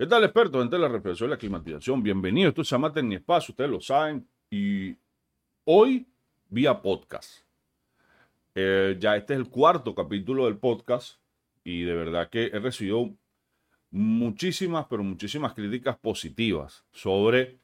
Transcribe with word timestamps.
¿Qué 0.00 0.06
tal, 0.06 0.24
experto 0.24 0.62
en 0.62 0.80
la 0.80 0.88
reflexión 0.88 1.28
y 1.28 1.32
la 1.32 1.36
climatización? 1.36 2.02
Bienvenido. 2.02 2.48
Esto 2.48 2.64
se 2.64 2.70
llama 2.70 2.90
Espacio, 2.96 3.52
ustedes 3.52 3.70
lo 3.70 3.82
saben. 3.82 4.26
Y 4.48 4.96
hoy, 5.64 6.06
vía 6.48 6.80
podcast. 6.80 7.42
Eh, 8.54 8.96
ya 8.98 9.14
este 9.14 9.34
es 9.34 9.40
el 9.40 9.50
cuarto 9.50 9.94
capítulo 9.94 10.46
del 10.46 10.56
podcast 10.56 11.18
y 11.64 11.82
de 11.82 11.92
verdad 11.92 12.30
que 12.30 12.46
he 12.46 12.58
recibido 12.58 13.14
muchísimas, 13.90 14.86
pero 14.88 15.04
muchísimas 15.04 15.52
críticas 15.52 15.98
positivas 15.98 16.82
sobre 16.92 17.58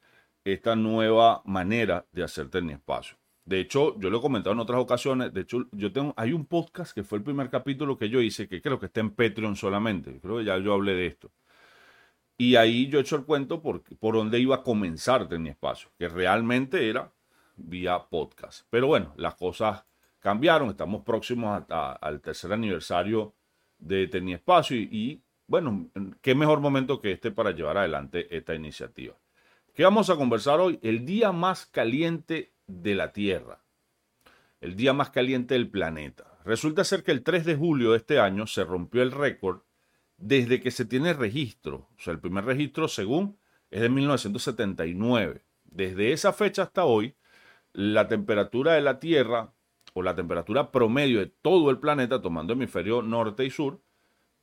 esta 0.45 0.75
nueva 0.75 1.41
manera 1.43 2.05
de 2.11 2.23
hacer 2.23 2.51
Espacio. 2.69 3.17
De 3.45 3.61
hecho, 3.61 3.99
yo 3.99 4.11
lo 4.11 4.19
he 4.19 4.21
comentado 4.21 4.53
en 4.53 4.59
otras 4.59 4.79
ocasiones. 4.79 5.33
De 5.33 5.41
hecho, 5.41 5.67
yo 5.71 5.91
tengo, 5.91 6.13
hay 6.15 6.33
un 6.33 6.45
podcast 6.45 6.93
que 6.93 7.03
fue 7.03 7.17
el 7.17 7.23
primer 7.23 7.49
capítulo 7.49 7.97
que 7.97 8.09
yo 8.09 8.21
hice, 8.21 8.47
que 8.47 8.61
creo 8.61 8.79
que 8.79 8.85
está 8.85 8.99
en 8.99 9.09
Patreon 9.09 9.55
solamente. 9.55 10.19
Creo 10.21 10.37
que 10.37 10.45
ya 10.45 10.59
yo 10.59 10.75
hablé 10.75 10.93
de 10.93 11.07
esto 11.07 11.31
y 12.37 12.55
ahí 12.55 12.87
yo 12.87 12.99
he 12.99 13.01
hecho 13.01 13.15
el 13.15 13.25
cuento 13.25 13.61
por, 13.61 13.81
por 13.97 14.15
dónde 14.15 14.39
iba 14.39 14.57
a 14.57 14.63
comenzar 14.63 15.27
Tenía 15.27 15.53
Espacio, 15.53 15.89
que 15.97 16.07
realmente 16.07 16.89
era 16.89 17.11
vía 17.55 17.99
podcast. 18.09 18.67
Pero 18.69 18.87
bueno, 18.87 19.13
las 19.17 19.35
cosas 19.35 19.83
cambiaron, 20.19 20.69
estamos 20.69 21.03
próximos 21.03 21.63
al 21.69 22.21
tercer 22.21 22.53
aniversario 22.53 23.33
de 23.79 24.07
Tenía 24.07 24.35
Espacio 24.35 24.77
y, 24.77 25.23
bueno, 25.47 25.89
qué 26.21 26.35
mejor 26.35 26.59
momento 26.59 27.01
que 27.01 27.11
este 27.11 27.31
para 27.31 27.51
llevar 27.51 27.77
adelante 27.77 28.35
esta 28.35 28.53
iniciativa. 28.53 29.15
¿Qué 29.73 29.83
vamos 29.83 30.09
a 30.09 30.15
conversar 30.15 30.59
hoy? 30.59 30.79
El 30.81 31.05
día 31.05 31.31
más 31.31 31.65
caliente 31.65 32.53
de 32.67 32.95
la 32.95 33.13
Tierra, 33.13 33.63
el 34.61 34.75
día 34.75 34.93
más 34.93 35.09
caliente 35.09 35.53
del 35.55 35.69
planeta. 35.69 36.37
Resulta 36.45 36.83
ser 36.83 37.03
que 37.03 37.11
el 37.11 37.23
3 37.23 37.45
de 37.45 37.55
julio 37.55 37.91
de 37.91 37.97
este 37.97 38.19
año 38.19 38.47
se 38.47 38.63
rompió 38.63 39.01
el 39.01 39.11
récord 39.11 39.61
desde 40.17 40.59
que 40.59 40.71
se 40.71 40.85
tiene 40.85 41.13
registro. 41.13 41.87
O 41.97 41.99
sea, 41.99 42.13
el 42.13 42.19
primer 42.19 42.45
registro, 42.45 42.87
según, 42.87 43.37
es 43.69 43.81
de 43.81 43.89
1979. 43.89 45.43
Desde 45.65 46.11
esa 46.11 46.33
fecha 46.33 46.63
hasta 46.63 46.85
hoy, 46.85 47.15
la 47.73 48.07
temperatura 48.07 48.73
de 48.73 48.81
la 48.81 48.99
Tierra 48.99 49.53
o 49.93 50.01
la 50.01 50.15
temperatura 50.15 50.71
promedio 50.71 51.19
de 51.19 51.27
todo 51.27 51.69
el 51.69 51.79
planeta, 51.79 52.21
tomando 52.21 52.53
hemisferio 52.53 53.01
norte 53.01 53.45
y 53.45 53.49
sur, 53.49 53.81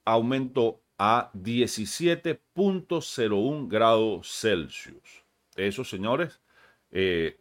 aumentó 0.05 0.83
a 0.99 1.31
17.01 1.35 3.69
grados 3.69 4.29
Celsius. 4.29 5.25
Eso, 5.57 5.85
señores, 5.85 6.41
eh, 6.91 7.41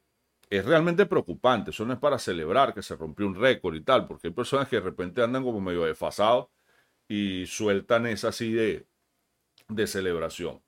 es 0.49 0.65
realmente 0.65 1.05
preocupante. 1.05 1.71
Eso 1.71 1.85
no 1.85 1.93
es 1.93 1.99
para 1.99 2.19
celebrar 2.19 2.73
que 2.73 2.81
se 2.81 2.95
rompió 2.95 3.27
un 3.27 3.35
récord 3.35 3.75
y 3.75 3.81
tal, 3.81 4.07
porque 4.07 4.27
hay 4.27 4.33
personas 4.33 4.67
que 4.67 4.77
de 4.77 4.83
repente 4.83 5.21
andan 5.21 5.43
como 5.43 5.61
medio 5.61 5.85
desfasados 5.85 6.47
y 7.13 7.45
sueltan 7.45 8.07
esa 8.07 8.29
así 8.29 8.51
de, 8.51 8.87
de 9.67 9.85
celebración. 9.85 10.63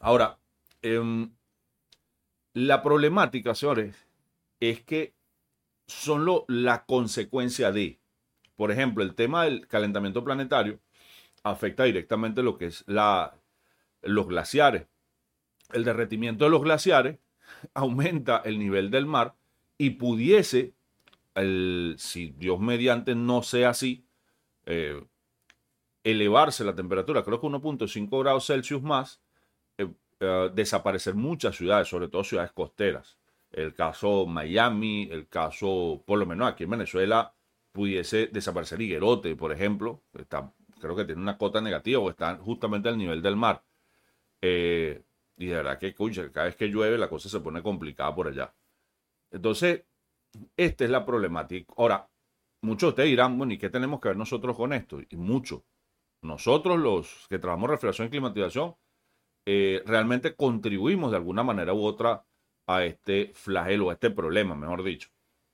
Ahora, 0.00 0.38
em, 0.80 1.30
la 2.54 2.82
problemática, 2.82 3.54
señores, 3.54 3.94
es 4.60 4.82
que 4.82 5.12
son 5.86 6.24
lo, 6.24 6.46
la 6.48 6.86
consecuencia 6.86 7.70
de, 7.70 8.00
por 8.56 8.72
ejemplo, 8.72 9.04
el 9.04 9.14
tema 9.14 9.44
del 9.44 9.68
calentamiento 9.68 10.24
planetario 10.24 10.80
afecta 11.42 11.84
directamente 11.84 12.42
lo 12.42 12.56
que 12.56 12.66
es 12.66 12.82
la, 12.86 13.36
los 14.00 14.26
glaciares. 14.26 14.86
El 15.70 15.84
derretimiento 15.84 16.46
de 16.46 16.50
los 16.50 16.62
glaciares 16.62 17.18
aumenta 17.74 18.38
el 18.38 18.58
nivel 18.58 18.90
del 18.90 19.04
mar 19.04 19.34
y 19.76 19.90
pudiese, 19.90 20.72
el, 21.34 21.96
si 21.98 22.30
Dios 22.30 22.58
mediante 22.58 23.14
no 23.14 23.42
sea 23.42 23.68
así, 23.68 24.03
eh, 24.66 25.02
elevarse 26.02 26.64
la 26.64 26.74
temperatura, 26.74 27.22
creo 27.22 27.40
que 27.40 27.46
1.5 27.46 28.20
grados 28.20 28.46
Celsius 28.46 28.82
más, 28.82 29.22
eh, 29.78 29.88
eh, 30.20 30.50
desaparecer 30.54 31.14
muchas 31.14 31.56
ciudades, 31.56 31.88
sobre 31.88 32.08
todo 32.08 32.24
ciudades 32.24 32.52
costeras. 32.52 33.18
El 33.50 33.74
caso 33.74 34.26
Miami, 34.26 35.08
el 35.10 35.28
caso, 35.28 36.02
por 36.06 36.18
lo 36.18 36.26
menos 36.26 36.48
aquí 36.48 36.64
en 36.64 36.70
Venezuela, 36.70 37.34
pudiese 37.72 38.28
desaparecer 38.28 38.80
Higuerote, 38.80 39.36
por 39.36 39.52
ejemplo, 39.52 40.02
está, 40.18 40.52
creo 40.80 40.96
que 40.96 41.04
tiene 41.04 41.22
una 41.22 41.38
cota 41.38 41.60
negativa 41.60 42.00
o 42.00 42.10
está 42.10 42.36
justamente 42.36 42.88
al 42.88 42.98
nivel 42.98 43.22
del 43.22 43.36
mar. 43.36 43.62
y 45.36 45.46
de 45.46 45.54
verdad 45.54 45.78
que, 45.78 45.94
cada 46.32 46.46
vez 46.46 46.56
que 46.56 46.68
llueve 46.68 46.98
la 46.98 47.08
cosa 47.08 47.28
se 47.28 47.40
pone 47.40 47.62
complicada 47.62 48.14
por 48.14 48.28
allá. 48.28 48.54
Entonces, 49.30 49.84
esta 50.56 50.84
es 50.84 50.90
la 50.90 51.04
problemática. 51.04 51.72
Ahora, 51.76 52.08
muchos 52.64 52.88
de 52.88 52.90
ustedes 52.90 53.10
dirán, 53.10 53.38
bueno, 53.38 53.52
¿y 53.52 53.58
qué 53.58 53.70
tenemos 53.70 54.00
que 54.00 54.08
ver 54.08 54.16
nosotros 54.16 54.56
con 54.56 54.72
esto? 54.72 54.98
Y 55.08 55.16
mucho. 55.16 55.64
Nosotros, 56.22 56.78
los 56.78 57.26
que 57.28 57.38
trabajamos 57.38 57.70
refrigeración 57.70 58.08
y 58.08 58.10
climatización, 58.10 58.76
eh, 59.46 59.82
realmente 59.86 60.34
contribuimos 60.34 61.10
de 61.10 61.18
alguna 61.18 61.42
manera 61.42 61.74
u 61.74 61.84
otra 61.84 62.24
a 62.66 62.84
este 62.84 63.32
flagelo, 63.34 63.90
a 63.90 63.94
este 63.94 64.10
problema, 64.10 64.54
mejor 64.54 64.82
dicho, 64.82 65.10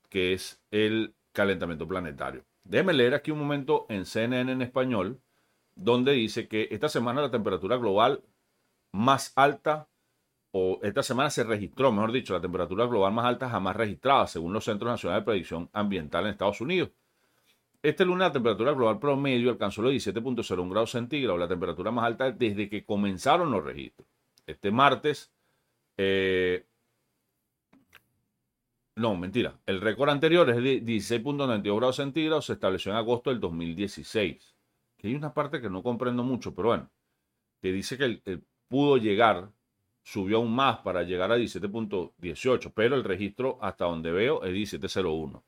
que 0.08 0.32
es 0.32 0.62
el 0.70 1.14
calentamiento 1.32 1.88
planetario. 1.88 2.44
Déjenme 2.64 2.92
leer 2.92 3.14
aquí 3.14 3.32
un 3.32 3.40
momento 3.40 3.86
en 3.88 4.06
CNN 4.06 4.52
en 4.52 4.62
español, 4.62 5.20
donde 5.74 6.12
dice 6.12 6.46
que 6.46 6.68
esta 6.70 6.88
semana 6.88 7.22
la 7.22 7.30
temperatura 7.30 7.76
global 7.76 8.22
más 8.92 9.32
alta, 9.36 9.88
o 10.52 10.78
esta 10.82 11.02
semana 11.02 11.30
se 11.30 11.44
registró, 11.44 11.92
mejor 11.92 12.12
dicho, 12.12 12.32
la 12.32 12.40
temperatura 12.40 12.86
global 12.86 13.12
más 13.12 13.26
alta 13.26 13.48
jamás 13.48 13.76
registrada, 13.76 14.26
según 14.26 14.52
los 14.52 14.64
Centros 14.64 14.90
Nacionales 14.90 15.22
de 15.22 15.26
Predicción 15.26 15.70
Ambiental 15.72 16.24
en 16.24 16.32
Estados 16.32 16.60
Unidos. 16.60 16.90
Este 17.82 18.04
lunes 18.04 18.26
la 18.28 18.32
temperatura 18.32 18.72
global 18.72 18.98
promedio 18.98 19.50
alcanzó 19.50 19.80
los 19.80 19.92
17.01 19.92 20.70
grados 20.70 20.90
centígrados, 20.90 21.40
la 21.40 21.48
temperatura 21.48 21.90
más 21.90 22.04
alta 22.04 22.30
desde 22.30 22.68
que 22.68 22.84
comenzaron 22.84 23.50
los 23.50 23.64
registros. 23.64 24.06
Este 24.46 24.70
martes, 24.70 25.32
eh, 25.96 26.66
no, 28.96 29.16
mentira, 29.16 29.58
el 29.64 29.80
récord 29.80 30.10
anterior 30.10 30.50
es 30.50 30.56
de 30.56 30.82
16.92 30.82 31.76
grados 31.76 31.96
centígrados, 31.96 32.46
se 32.46 32.52
estableció 32.52 32.92
en 32.92 32.98
agosto 32.98 33.30
del 33.30 33.40
2016. 33.40 34.54
Que 34.98 35.08
hay 35.08 35.14
una 35.14 35.32
parte 35.32 35.62
que 35.62 35.70
no 35.70 35.82
comprendo 35.82 36.22
mucho, 36.22 36.54
pero 36.54 36.68
bueno, 36.68 36.90
que 37.62 37.72
dice 37.72 37.96
que 37.96 38.40
pudo 38.68 38.98
llegar, 38.98 39.50
subió 40.02 40.36
aún 40.36 40.54
más 40.54 40.80
para 40.80 41.02
llegar 41.02 41.32
a 41.32 41.38
17.18, 41.38 42.72
pero 42.74 42.94
el 42.94 43.04
registro 43.04 43.58
hasta 43.62 43.86
donde 43.86 44.12
veo 44.12 44.44
es 44.44 44.52
17.01. 44.52 45.42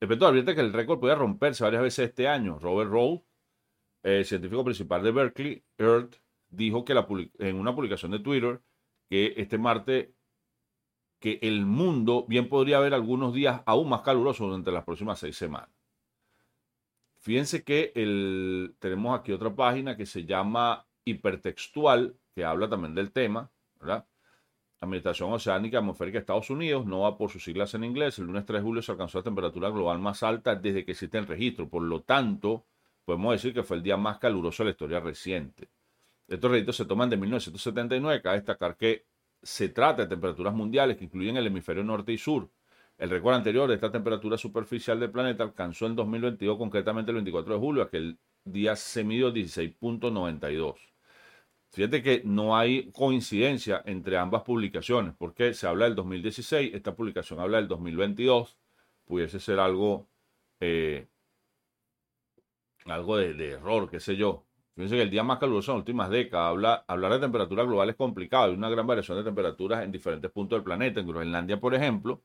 El 0.00 0.12
advierte 0.22 0.54
que 0.54 0.60
el 0.60 0.72
récord 0.72 1.00
puede 1.00 1.14
romperse 1.14 1.64
varias 1.64 1.82
veces 1.82 2.10
este 2.10 2.28
año. 2.28 2.58
Robert 2.58 2.90
Rowe, 2.90 3.24
el 4.02 4.24
científico 4.24 4.64
principal 4.64 5.02
de 5.02 5.10
Berkeley, 5.10 5.64
Earth, 5.76 6.16
dijo 6.48 6.84
que 6.84 6.94
en 7.38 7.56
una 7.56 7.74
publicación 7.74 8.12
de 8.12 8.20
Twitter 8.20 8.62
que 9.08 9.34
este 9.36 9.58
martes 9.58 10.10
que 11.18 11.38
el 11.42 11.66
mundo 11.66 12.26
bien 12.28 12.48
podría 12.48 12.78
haber 12.78 12.94
algunos 12.94 13.34
días 13.34 13.62
aún 13.66 13.88
más 13.88 14.02
calurosos 14.02 14.46
durante 14.46 14.70
las 14.70 14.84
próximas 14.84 15.18
seis 15.18 15.36
semanas. 15.36 15.70
Fíjense 17.18 17.64
que 17.64 17.92
el, 17.96 18.76
tenemos 18.78 19.18
aquí 19.18 19.32
otra 19.32 19.54
página 19.54 19.96
que 19.96 20.06
se 20.06 20.24
llama 20.24 20.86
Hipertextual, 21.04 22.16
que 22.34 22.44
habla 22.44 22.68
también 22.68 22.94
del 22.94 23.10
tema, 23.10 23.50
¿verdad? 23.80 24.06
Administración 24.80 25.32
Oceánica 25.32 25.78
Atmosférica 25.78 26.18
de 26.18 26.20
Estados 26.20 26.50
Unidos, 26.50 26.86
no 26.86 27.00
va 27.00 27.18
por 27.18 27.30
sus 27.30 27.42
siglas 27.42 27.74
en 27.74 27.82
inglés, 27.82 28.18
el 28.18 28.26
lunes 28.26 28.44
3 28.46 28.60
de 28.60 28.64
julio 28.64 28.82
se 28.82 28.92
alcanzó 28.92 29.18
la 29.18 29.24
temperatura 29.24 29.70
global 29.70 29.98
más 29.98 30.22
alta 30.22 30.54
desde 30.54 30.84
que 30.84 30.92
existe 30.92 31.18
el 31.18 31.26
registro. 31.26 31.68
Por 31.68 31.82
lo 31.82 32.02
tanto, 32.02 32.64
podemos 33.04 33.32
decir 33.32 33.52
que 33.52 33.64
fue 33.64 33.78
el 33.78 33.82
día 33.82 33.96
más 33.96 34.18
caluroso 34.18 34.62
de 34.62 34.66
la 34.66 34.70
historia 34.72 35.00
reciente. 35.00 35.68
Estos 36.28 36.50
registros 36.50 36.76
se 36.76 36.84
toman 36.84 37.10
de 37.10 37.16
1979. 37.16 38.22
Cabe 38.22 38.36
destacar 38.36 38.76
que 38.76 39.06
se 39.42 39.70
trata 39.70 40.02
de 40.02 40.08
temperaturas 40.08 40.54
mundiales 40.54 40.96
que 40.96 41.04
incluyen 41.04 41.36
el 41.36 41.46
hemisferio 41.46 41.82
norte 41.82 42.12
y 42.12 42.18
sur. 42.18 42.48
El 42.98 43.10
récord 43.10 43.34
anterior 43.34 43.68
de 43.68 43.76
esta 43.76 43.90
temperatura 43.90 44.36
superficial 44.36 45.00
del 45.00 45.10
planeta 45.10 45.44
alcanzó 45.44 45.86
en 45.86 45.96
2022, 45.96 46.58
concretamente 46.58 47.10
el 47.10 47.16
24 47.16 47.54
de 47.54 47.60
julio, 47.60 47.82
aquel 47.82 48.18
día 48.44 48.76
se 48.76 49.04
midió 49.04 49.32
16.92. 49.32 50.74
Fíjate 51.70 52.02
que 52.02 52.22
no 52.24 52.56
hay 52.56 52.90
coincidencia 52.92 53.82
entre 53.84 54.16
ambas 54.16 54.42
publicaciones, 54.42 55.14
porque 55.16 55.54
se 55.54 55.66
habla 55.66 55.84
del 55.84 55.94
2016, 55.94 56.74
esta 56.74 56.94
publicación 56.96 57.40
habla 57.40 57.58
del 57.58 57.68
2022, 57.68 58.56
pudiese 59.04 59.38
ser 59.38 59.58
algo, 59.60 60.08
eh, 60.60 61.08
algo 62.86 63.16
de, 63.18 63.50
error, 63.50 63.90
qué 63.90 64.00
sé 64.00 64.16
yo. 64.16 64.44
Fíjense 64.74 64.96
que 64.96 65.02
el 65.02 65.10
día 65.10 65.22
más 65.24 65.38
caluroso 65.38 65.72
en 65.72 65.76
las 65.78 65.82
últimas 65.82 66.10
décadas, 66.10 66.50
habla, 66.50 66.84
hablar 66.86 67.12
de 67.12 67.20
temperatura 67.20 67.64
global 67.64 67.90
es 67.90 67.96
complicado, 67.96 68.44
hay 68.44 68.54
una 68.54 68.70
gran 68.70 68.86
variación 68.86 69.18
de 69.18 69.24
temperaturas 69.24 69.84
en 69.84 69.92
diferentes 69.92 70.30
puntos 70.30 70.56
del 70.56 70.64
planeta. 70.64 71.00
En 71.00 71.06
Groenlandia, 71.06 71.60
por 71.60 71.74
ejemplo, 71.74 72.22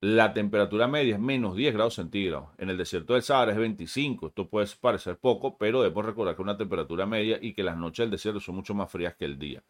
la 0.00 0.32
temperatura 0.32 0.86
media 0.86 1.14
es 1.14 1.20
menos 1.20 1.56
10 1.56 1.74
grados 1.74 1.94
centígrados. 1.94 2.50
En 2.58 2.70
el 2.70 2.76
desierto 2.78 3.14
del 3.14 3.22
Sahara 3.22 3.52
es 3.52 3.58
25. 3.58 4.28
Esto 4.28 4.48
puede 4.48 4.68
parecer 4.80 5.18
poco, 5.18 5.58
pero 5.58 5.82
debemos 5.82 6.04
recordar 6.04 6.36
que 6.36 6.42
una 6.42 6.56
temperatura 6.56 7.04
media 7.06 7.38
y 7.40 7.52
que 7.52 7.64
las 7.64 7.76
noches 7.76 8.04
del 8.04 8.10
desierto 8.12 8.40
son 8.40 8.56
mucho 8.56 8.74
más 8.74 8.90
frías 8.90 9.16
que 9.16 9.24
el 9.24 9.38
día. 9.38 9.62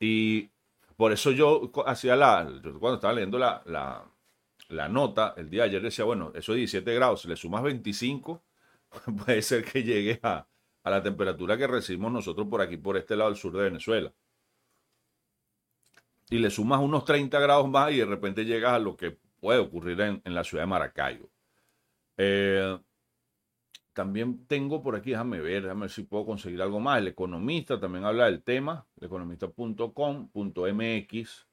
Y 0.00 0.50
por 0.96 1.12
eso 1.12 1.32
yo 1.32 1.70
hacía 1.86 2.16
la, 2.16 2.44
cuando 2.80 2.94
estaba 2.96 3.12
leyendo 3.14 3.38
la, 3.38 3.62
la, 3.66 4.88
nota 4.88 5.34
el 5.36 5.50
día 5.50 5.62
de 5.62 5.68
ayer 5.70 5.82
decía, 5.82 6.04
bueno, 6.04 6.32
eso 6.34 6.52
es 6.52 6.58
17 6.58 6.94
grados, 6.94 7.22
si 7.22 7.28
le 7.28 7.36
sumas 7.36 7.62
25, 7.62 8.42
puede 9.24 9.42
ser 9.42 9.64
que 9.64 9.82
llegue 9.82 10.18
a, 10.22 10.46
a 10.84 10.90
la 10.90 11.02
temperatura 11.02 11.56
que 11.58 11.66
recibimos 11.66 12.12
nosotros 12.12 12.46
por 12.48 12.62
aquí, 12.62 12.76
por 12.78 12.96
este 12.96 13.16
lado 13.16 13.30
del 13.30 13.38
sur 13.38 13.52
de 13.52 13.64
Venezuela. 13.64 14.12
Y 16.30 16.38
le 16.38 16.50
sumas 16.50 16.80
unos 16.80 17.04
30 17.04 17.38
grados 17.38 17.68
más 17.68 17.92
y 17.92 17.98
de 17.98 18.06
repente 18.06 18.44
llegas 18.44 18.72
a 18.72 18.78
lo 18.78 18.96
que 18.96 19.18
puede 19.42 19.58
ocurrir 19.58 20.00
en, 20.00 20.22
la 20.24 20.44
ciudad 20.44 20.62
de 20.62 20.68
Maracaibo. 20.68 21.28
Eh, 22.16 22.78
también 23.92 24.46
tengo 24.46 24.80
por 24.84 24.94
aquí, 24.94 25.10
déjame 25.10 25.40
ver, 25.40 25.64
déjame 25.64 25.80
ver 25.82 25.90
si 25.90 26.04
puedo 26.04 26.24
conseguir 26.24 26.62
algo 26.62 26.78
más. 26.78 27.00
El 27.00 27.08
economista 27.08 27.80
también 27.80 28.04
habla 28.04 28.26
del 28.26 28.44
tema, 28.44 28.86
economista.com.mx. 29.00 31.48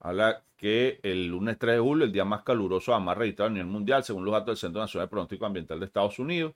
Habla 0.00 0.42
que 0.56 1.00
el 1.02 1.26
lunes 1.26 1.58
3 1.58 1.74
de 1.74 1.80
julio, 1.80 2.06
el 2.06 2.12
día 2.12 2.24
más 2.24 2.44
caluroso 2.44 2.98
más 2.98 3.18
registrado 3.18 3.50
a 3.50 3.52
nivel 3.52 3.68
mundial, 3.68 4.02
según 4.02 4.24
los 4.24 4.32
datos 4.32 4.46
del 4.46 4.56
Centro 4.56 4.80
Nacional 4.80 5.06
de 5.06 5.10
Pronóstico 5.10 5.44
Ambiental 5.44 5.80
de 5.80 5.86
Estados 5.86 6.18
Unidos. 6.18 6.54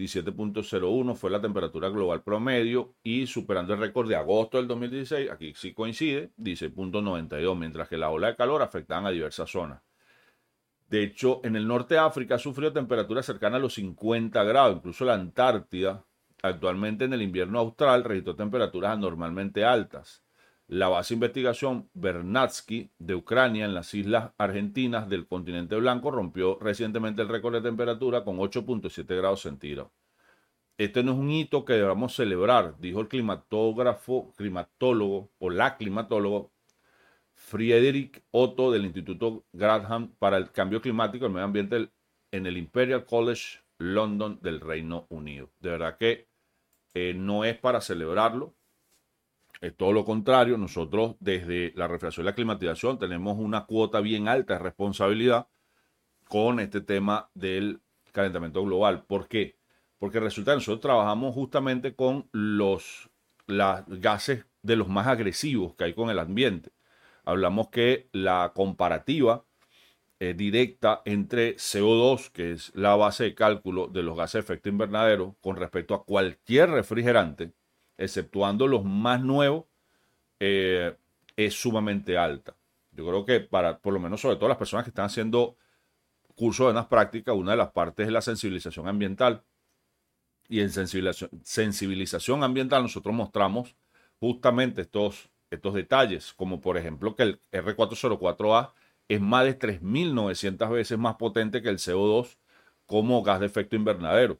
17.01 0.00 1.14
fue 1.14 1.30
la 1.30 1.40
temperatura 1.40 1.90
global 1.90 2.22
promedio 2.22 2.94
y 3.02 3.26
superando 3.26 3.74
el 3.74 3.80
récord 3.80 4.08
de 4.08 4.16
agosto 4.16 4.56
del 4.56 4.66
2016, 4.66 5.30
aquí 5.30 5.52
sí 5.54 5.74
coincide, 5.74 6.30
16.92, 6.38 7.56
mientras 7.56 7.88
que 7.88 7.98
la 7.98 8.10
ola 8.10 8.28
de 8.28 8.36
calor 8.36 8.62
afectaban 8.62 9.06
a 9.06 9.10
diversas 9.10 9.50
zonas. 9.50 9.82
De 10.88 11.02
hecho, 11.04 11.40
en 11.44 11.54
el 11.54 11.68
norte 11.68 11.94
de 11.94 12.00
África 12.00 12.36
ha 12.36 12.38
sufrido 12.38 12.72
temperaturas 12.72 13.26
cercanas 13.26 13.58
a 13.58 13.62
los 13.62 13.74
50 13.74 14.42
grados, 14.42 14.76
incluso 14.78 15.04
la 15.04 15.14
Antártida, 15.14 16.04
actualmente 16.42 17.04
en 17.04 17.12
el 17.12 17.22
invierno 17.22 17.60
austral, 17.60 18.02
registró 18.02 18.34
temperaturas 18.34 18.92
anormalmente 18.92 19.64
altas. 19.64 20.24
La 20.70 20.88
base 20.88 21.14
de 21.14 21.16
investigación 21.16 21.90
Bernatsky 21.94 22.92
de 22.96 23.16
Ucrania 23.16 23.64
en 23.64 23.74
las 23.74 23.92
islas 23.92 24.30
argentinas 24.38 25.08
del 25.08 25.26
continente 25.26 25.74
blanco 25.74 26.12
rompió 26.12 26.60
recientemente 26.60 27.22
el 27.22 27.28
récord 27.28 27.54
de 27.54 27.60
temperatura 27.60 28.22
con 28.22 28.36
8.7 28.36 29.16
grados 29.16 29.42
centígrados. 29.42 29.90
Este 30.78 31.02
no 31.02 31.10
es 31.10 31.18
un 31.18 31.28
hito 31.28 31.64
que 31.64 31.72
debamos 31.72 32.14
celebrar, 32.14 32.78
dijo 32.78 33.00
el 33.00 33.08
climatógrafo, 33.08 34.32
climatólogo 34.36 35.32
o 35.40 35.50
la 35.50 35.76
climatólogo 35.76 36.52
Friedrich 37.34 38.22
Otto 38.30 38.70
del 38.70 38.84
Instituto 38.84 39.44
Grantham 39.52 40.14
para 40.20 40.36
el 40.36 40.52
Cambio 40.52 40.80
Climático 40.80 41.24
y 41.24 41.26
el 41.26 41.32
Medio 41.32 41.46
Ambiente 41.46 41.90
en 42.30 42.46
el 42.46 42.56
Imperial 42.56 43.04
College 43.06 43.58
London 43.78 44.38
del 44.40 44.60
Reino 44.60 45.08
Unido. 45.08 45.50
De 45.58 45.70
verdad 45.70 45.98
que 45.98 46.28
eh, 46.94 47.12
no 47.12 47.44
es 47.44 47.58
para 47.58 47.80
celebrarlo, 47.80 48.54
es 49.60 49.76
todo 49.76 49.92
lo 49.92 50.04
contrario. 50.04 50.58
Nosotros 50.58 51.16
desde 51.20 51.72
la 51.76 51.88
refrigeración 51.88 52.24
y 52.24 52.28
la 52.28 52.34
climatización 52.34 52.98
tenemos 52.98 53.38
una 53.38 53.66
cuota 53.66 54.00
bien 54.00 54.28
alta 54.28 54.54
de 54.54 54.60
responsabilidad 54.60 55.48
con 56.28 56.60
este 56.60 56.80
tema 56.80 57.30
del 57.34 57.80
calentamiento 58.12 58.62
global. 58.64 59.04
¿Por 59.04 59.28
qué? 59.28 59.56
Porque 59.98 60.20
resulta 60.20 60.52
que 60.52 60.56
nosotros 60.56 60.80
trabajamos 60.80 61.34
justamente 61.34 61.94
con 61.94 62.28
los 62.32 63.10
gases 63.46 64.46
de 64.62 64.76
los 64.76 64.88
más 64.88 65.06
agresivos 65.08 65.74
que 65.74 65.84
hay 65.84 65.94
con 65.94 66.08
el 66.10 66.18
ambiente 66.18 66.70
hablamos 67.24 67.68
que 67.68 68.08
la 68.12 68.52
comparativa 68.54 69.44
eh, 70.18 70.34
directa 70.34 71.02
entre 71.04 71.56
CO2, 71.56 72.30
que 72.30 72.52
es 72.52 72.72
la 72.74 72.94
base 72.96 73.24
de 73.24 73.34
cálculo 73.34 73.86
de 73.88 74.02
los 74.02 74.16
gases 74.16 74.34
de 74.34 74.40
efecto 74.40 74.68
invernadero, 74.68 75.36
con 75.40 75.56
respecto 75.56 75.94
a 75.94 76.04
cualquier 76.04 76.70
refrigerante, 76.70 77.52
exceptuando 78.00 78.66
los 78.66 78.84
más 78.84 79.22
nuevos, 79.22 79.66
eh, 80.40 80.96
es 81.36 81.54
sumamente 81.54 82.16
alta. 82.18 82.56
Yo 82.92 83.06
creo 83.06 83.24
que 83.24 83.40
para, 83.40 83.78
por 83.78 83.94
lo 83.94 84.00
menos 84.00 84.20
sobre 84.20 84.36
todo 84.36 84.48
las 84.48 84.58
personas 84.58 84.84
que 84.84 84.90
están 84.90 85.06
haciendo 85.06 85.56
cursos 86.34 86.66
de 86.66 86.72
unas 86.72 86.86
prácticas, 86.86 87.34
una 87.36 87.52
de 87.52 87.58
las 87.58 87.72
partes 87.72 88.06
es 88.06 88.12
la 88.12 88.22
sensibilización 88.22 88.88
ambiental. 88.88 89.44
Y 90.48 90.60
en 90.60 90.70
sensibilización, 90.70 91.30
sensibilización 91.44 92.42
ambiental 92.42 92.82
nosotros 92.82 93.14
mostramos 93.14 93.76
justamente 94.18 94.82
estos 94.82 95.30
estos 95.50 95.74
detalles, 95.74 96.32
como 96.32 96.60
por 96.60 96.78
ejemplo 96.78 97.16
que 97.16 97.24
el 97.24 97.40
R404A 97.52 98.72
es 99.08 99.20
más 99.20 99.44
de 99.44 99.58
3.900 99.58 100.70
veces 100.70 100.98
más 100.98 101.16
potente 101.16 101.62
que 101.62 101.68
el 101.68 101.78
CO2 101.78 102.38
como 102.86 103.22
gas 103.22 103.40
de 103.40 103.46
efecto 103.46 103.76
invernadero. 103.76 104.38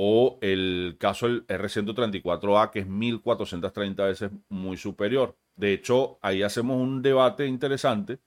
O 0.00 0.38
el 0.42 0.96
caso 1.00 1.26
del 1.26 1.44
R134A, 1.48 2.70
que 2.70 2.80
es 2.80 2.86
1.430 2.86 3.96
veces 3.96 4.30
muy 4.48 4.76
superior. 4.76 5.36
De 5.56 5.72
hecho, 5.72 6.18
ahí 6.22 6.44
hacemos 6.44 6.80
un 6.80 7.02
debate 7.02 7.46
interesante 7.46 8.20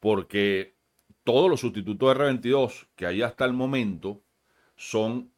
porque 0.00 0.76
todos 1.24 1.50
los 1.50 1.60
sustitutos 1.60 2.16
de 2.16 2.24
R22 2.24 2.88
que 2.96 3.04
hay 3.04 3.20
hasta 3.20 3.44
el 3.44 3.52
momento 3.52 4.22
son 4.76 5.30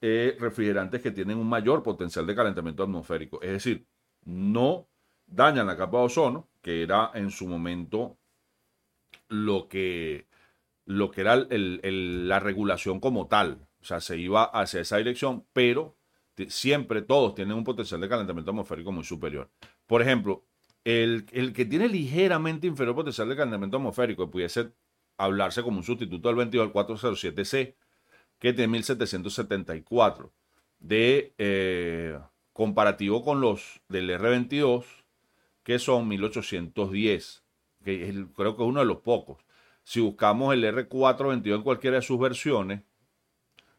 eh, 0.00 0.36
refrigerantes 0.40 1.02
que 1.02 1.10
tienen 1.10 1.36
un 1.36 1.48
mayor 1.48 1.82
potencial 1.82 2.26
de 2.26 2.34
calentamiento 2.34 2.82
atmosférico. 2.82 3.42
Es 3.42 3.50
decir, 3.50 3.86
no 4.24 4.88
dañan 5.26 5.66
la 5.66 5.76
capa 5.76 5.98
de 5.98 6.04
ozono, 6.04 6.48
que 6.62 6.82
era 6.82 7.10
en 7.14 7.30
su 7.30 7.46
momento 7.46 8.16
lo 9.28 9.68
que, 9.68 10.26
lo 10.86 11.10
que 11.10 11.20
era 11.20 11.36
la 11.36 12.40
regulación 12.40 12.98
como 12.98 13.28
tal. 13.28 13.67
O 13.80 13.84
sea, 13.84 14.00
se 14.00 14.16
iba 14.18 14.44
hacia 14.44 14.80
esa 14.80 14.96
dirección, 14.96 15.46
pero 15.52 15.96
siempre 16.48 17.02
todos 17.02 17.34
tienen 17.34 17.56
un 17.56 17.64
potencial 17.64 18.00
de 18.00 18.08
calentamiento 18.08 18.50
atmosférico 18.50 18.92
muy 18.92 19.04
superior. 19.04 19.50
Por 19.86 20.02
ejemplo, 20.02 20.44
el, 20.84 21.24
que 21.26 21.64
tiene 21.64 21.88
ligeramente 21.88 22.66
inferior 22.66 22.94
potencial 22.94 23.28
de 23.28 23.36
calentamiento 23.36 23.76
atmosférico, 23.76 24.30
pudiese 24.30 24.72
hablarse 25.16 25.62
como 25.62 25.78
un 25.78 25.84
sustituto 25.84 26.28
del 26.28 26.36
22 26.36 26.72
407C, 26.72 27.74
que 28.38 28.68
1774, 28.68 30.32
de 30.78 31.34
eh, 31.38 32.18
comparativo 32.52 33.24
con 33.24 33.40
los 33.40 33.80
del 33.88 34.10
R22, 34.10 34.84
que 35.64 35.78
son 35.78 36.06
1810, 36.08 37.44
que 37.84 38.26
creo 38.34 38.56
que 38.56 38.62
es 38.62 38.68
uno 38.68 38.80
de 38.80 38.86
los 38.86 38.98
pocos. 38.98 39.44
Si 39.82 40.00
buscamos 40.00 40.54
el 40.54 40.64
R422 40.64 41.56
en 41.56 41.62
cualquiera 41.62 41.96
de 41.96 42.02
sus 42.02 42.18
versiones, 42.18 42.82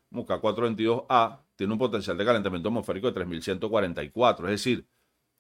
busca 0.10 0.42
422A, 0.42 1.40
tiene 1.56 1.74
un 1.74 1.80
potencial 1.80 2.18
de 2.18 2.26
calentamiento 2.26 2.70
atmosférico 2.70 3.08
de 3.08 3.14
3144. 3.14 4.48
Es 4.48 4.52
decir, 4.52 4.88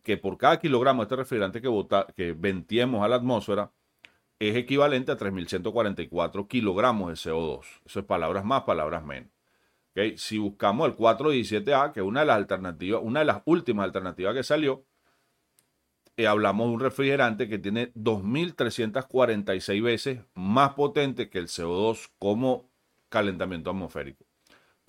que 0.04 0.18
por 0.18 0.38
cada 0.38 0.60
kilogramo 0.60 1.02
de 1.02 1.06
este 1.06 1.16
refrigerante 1.16 1.62
que, 1.62 1.70
que 2.16 2.34
ventiemos 2.34 3.04
a 3.04 3.08
la 3.08 3.18
atmósfera, 3.18 3.72
es 4.40 4.56
equivalente 4.56 5.12
a 5.12 5.18
3144 5.18 6.48
kilogramos 6.48 7.10
de 7.10 7.32
CO2. 7.32 7.66
Eso 7.86 8.00
es 8.00 8.06
palabras 8.06 8.46
más, 8.46 8.64
palabras 8.64 9.04
menos. 9.04 9.30
Si 10.16 10.38
buscamos 10.38 10.88
el 10.88 10.96
417A, 10.96 11.92
que 11.92 12.00
es 12.00 12.06
una 12.06 12.22
de 12.22 12.28
las 12.28 12.38
alternativas, 12.38 13.02
una 13.04 13.20
de 13.20 13.26
las 13.26 13.42
últimas 13.46 13.84
alternativas 13.84 14.34
que 14.34 14.44
salió, 14.44 14.86
eh, 16.16 16.28
hablamos 16.28 16.68
de 16.68 16.74
un 16.74 16.80
refrigerante 16.80 17.50
que 17.50 17.60
tiene 17.60 17.94
2.346 17.96 19.84
veces 19.84 20.22
más 20.36 20.74
potente 20.74 21.30
que 21.30 21.40
el 21.40 21.48
CO2 21.48 22.12
como 22.18 22.70
calentamiento 23.10 23.72
atmosférico. 23.72 24.29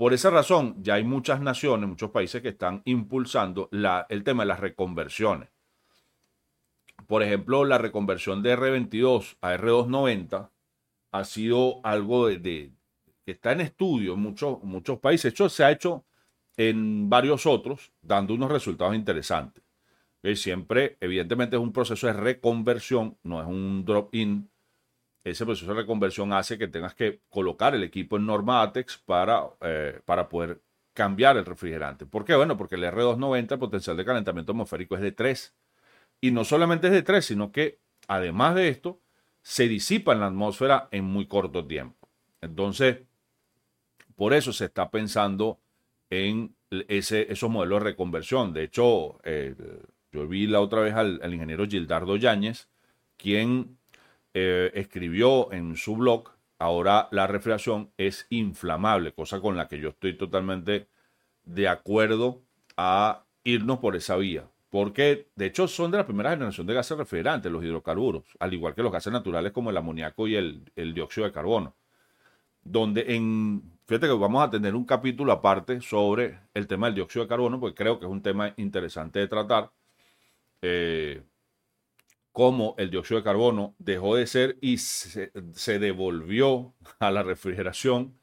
Por 0.01 0.15
esa 0.15 0.31
razón, 0.31 0.83
ya 0.83 0.95
hay 0.95 1.05
muchas 1.05 1.43
naciones, 1.43 1.87
muchos 1.87 2.11
países 2.11 2.41
que 2.41 2.49
están 2.49 2.81
impulsando 2.87 3.69
el 4.09 4.25
tema 4.25 4.45
de 4.45 4.49
las 4.49 4.59
reconversiones. 4.59 5.51
Por 7.07 7.23
ejemplo, 7.23 7.67
la 7.67 7.77
reconversión 7.77 8.43
de 8.43 8.57
R22 8.57 9.37
a 9.43 9.55
R290 9.59 10.49
ha 11.13 11.25
sido 11.25 11.85
algo 11.85 12.29
que 12.29 12.73
está 13.27 13.53
en 13.53 13.61
estudio 13.61 14.15
en 14.15 14.21
muchos, 14.21 14.99
países. 15.01 15.35
Esto 15.35 15.51
se 15.51 15.65
ha 15.65 15.71
hecho 15.71 16.07
en 16.57 17.11
varios 17.11 17.45
otros, 17.45 17.93
dando 18.01 18.33
unos 18.33 18.51
resultados 18.51 18.95
interesantes 18.95 19.63
siempre, 20.35 20.97
evidentemente, 21.01 21.57
es 21.57 21.63
un 21.63 21.75
proceso 21.75 22.07
de 22.07 22.15
reconversión, 22.15 23.19
no 23.23 23.43
es 23.43 23.47
un 23.47 23.85
drop-in. 23.85 24.51
Ese 25.23 25.45
proceso 25.45 25.75
de 25.75 25.81
reconversión 25.81 26.33
hace 26.33 26.57
que 26.59 26.69
tengas 26.69 26.95
que 26.95 27.21
colocar 27.29 27.75
el 27.75 27.83
equipo 27.83 28.17
en 28.17 28.27
norma 28.27 28.63
ATEX 28.63 28.99
para, 28.99 29.45
eh, 29.61 30.01
para 30.05 30.29
poder 30.29 30.63
cambiar 30.95 31.37
el 31.37 31.45
refrigerante. 31.45 32.07
¿Por 32.07 32.25
qué? 32.25 32.35
Bueno, 32.35 32.57
porque 32.57 32.77
el 32.77 32.85
R290, 32.85 33.53
el 33.53 33.59
potencial 33.59 33.97
de 33.97 34.05
calentamiento 34.05 34.53
atmosférico 34.53 34.95
es 34.95 35.03
de 35.03 35.13
3. 35.13 35.55
Y 36.23 36.31
no 36.31 36.45
solamente 36.45 36.89
es 36.89 36.93
de 36.93 37.03
3, 37.03 37.25
sino 37.25 37.53
que 37.53 37.81
además 38.09 38.55
de 38.55 38.69
esto, 38.69 39.01
se 39.43 39.69
disipa 39.69 40.13
en 40.13 40.21
la 40.21 40.27
atmósfera 40.27 40.89
en 40.91 41.05
muy 41.05 41.27
corto 41.27 41.67
tiempo. 41.67 42.09
Entonces, 42.41 42.99
por 44.17 44.35
eso 44.35 44.53
se 44.53 44.67
está 44.67 44.91
pensando 44.91 45.61
en 46.11 46.55
ese, 46.71 47.33
esos 47.33 47.51
modelos 47.51 47.81
de 47.81 47.91
reconversión. 47.91 48.53
De 48.53 48.65
hecho, 48.65 49.19
eh, 49.25 49.55
yo 50.13 50.27
vi 50.27 50.47
la 50.47 50.61
otra 50.61 50.81
vez 50.81 50.95
al, 50.95 51.21
ingeniero 51.33 51.67
Gildardo 51.67 52.17
Yáñez, 52.17 52.69
quien 53.17 53.79
eh, 54.35 54.71
escribió 54.75 55.53
en 55.53 55.77
su 55.77 55.97
blog, 55.97 56.31
ahora 56.59 57.09
la 57.11 57.27
refrigeración 57.27 57.91
es 57.97 58.27
inflamable, 58.31 59.13
cosa 59.13 59.41
con 59.41 59.57
la 59.57 59.69
que 59.69 59.79
yo 59.81 59.91
estoy 59.91 60.17
totalmente 60.17 60.89
de 61.45 61.69
acuerdo 61.69 62.43
a 62.77 63.25
irnos 63.45 63.79
por 63.79 63.97
esa 63.97 64.17
vía. 64.17 64.49
Porque 64.71 65.29
de 65.35 65.47
hecho 65.47 65.67
son 65.67 65.91
de 65.91 65.99
la 65.99 66.07
primera 66.07 66.31
generación 66.31 66.67
de 66.67 66.75
gases 66.75 66.97
refrigerantes, 66.97 67.51
los 67.51 67.65
hidrocarburos, 67.65 68.25
al 68.39 68.55
igual 68.55 68.75
que 68.75 68.83
los 68.83 68.93
gases 68.93 69.13
naturales 69.13 69.53
como 69.53 69.71
el 69.71 69.77
amoníaco 69.77 70.29
y 70.29 70.37
el, 70.37 70.71
el 70.77 70.95
dióxido 70.95 71.27
de 71.27 71.33
carbono. 71.33 71.75
Donde 72.63 73.17
en 73.17 73.63
fíjate 73.91 74.07
que 74.07 74.13
vamos 74.13 74.45
a 74.45 74.51
tener 74.51 74.77
un 74.77 74.85
capítulo 74.85 75.33
aparte 75.33 75.81
sobre 75.81 76.39
el 76.55 76.69
tema 76.69 76.87
del 76.87 76.95
dióxido 76.95 77.25
de 77.25 77.29
carbono, 77.29 77.59
porque 77.59 77.75
creo 77.75 77.99
que 77.99 78.07
es 78.07 78.13
un 78.13 78.23
tema 78.23 78.55
interesante 78.57 79.19
de 79.19 79.27
tratar. 79.27 79.73
Eh, 80.63 81.25
cómo 82.41 82.75
el 82.79 82.91
dióxido 82.91 83.21
de 83.21 83.25
carbono 83.25 83.75
dejó 83.79 84.17
de 84.17 84.27
ser 84.27 84.57
y 84.63 84.79
se, 84.79 85.31
devolvió 85.79 86.73
a 86.99 87.11
la 87.11 87.23
refrigeración, 87.23 88.19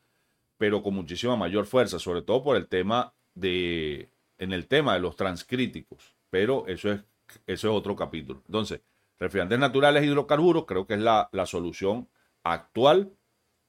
pero 0.57 0.81
con 0.81 0.95
muchísima 0.95 1.36
mayor 1.36 1.67
fuerza, 1.67 2.00
sobre 2.00 2.24
todo 2.24 2.41
por 2.41 2.57
el 2.57 2.67
tema 2.67 3.13
de, 3.36 4.09
en 4.39 4.53
el 4.53 4.65
tema 4.65 4.95
de 4.95 5.01
los 5.01 5.15
transcríticos. 5.15 6.15
Pero 6.31 6.65
eso 6.65 6.91
es, 6.91 7.01
eso 7.45 7.67
es 7.67 7.75
otro 7.75 7.95
capítulo. 7.95 8.41
Entonces, 8.47 8.81
refrigerantes 9.19 9.59
naturales 9.59 10.03
hidrocarburos 10.03 10.65
creo 10.65 10.88
que 10.88 10.95
es 10.95 11.00
la, 11.00 11.29
la 11.31 11.45
solución 11.45 12.09
actual, 12.41 13.13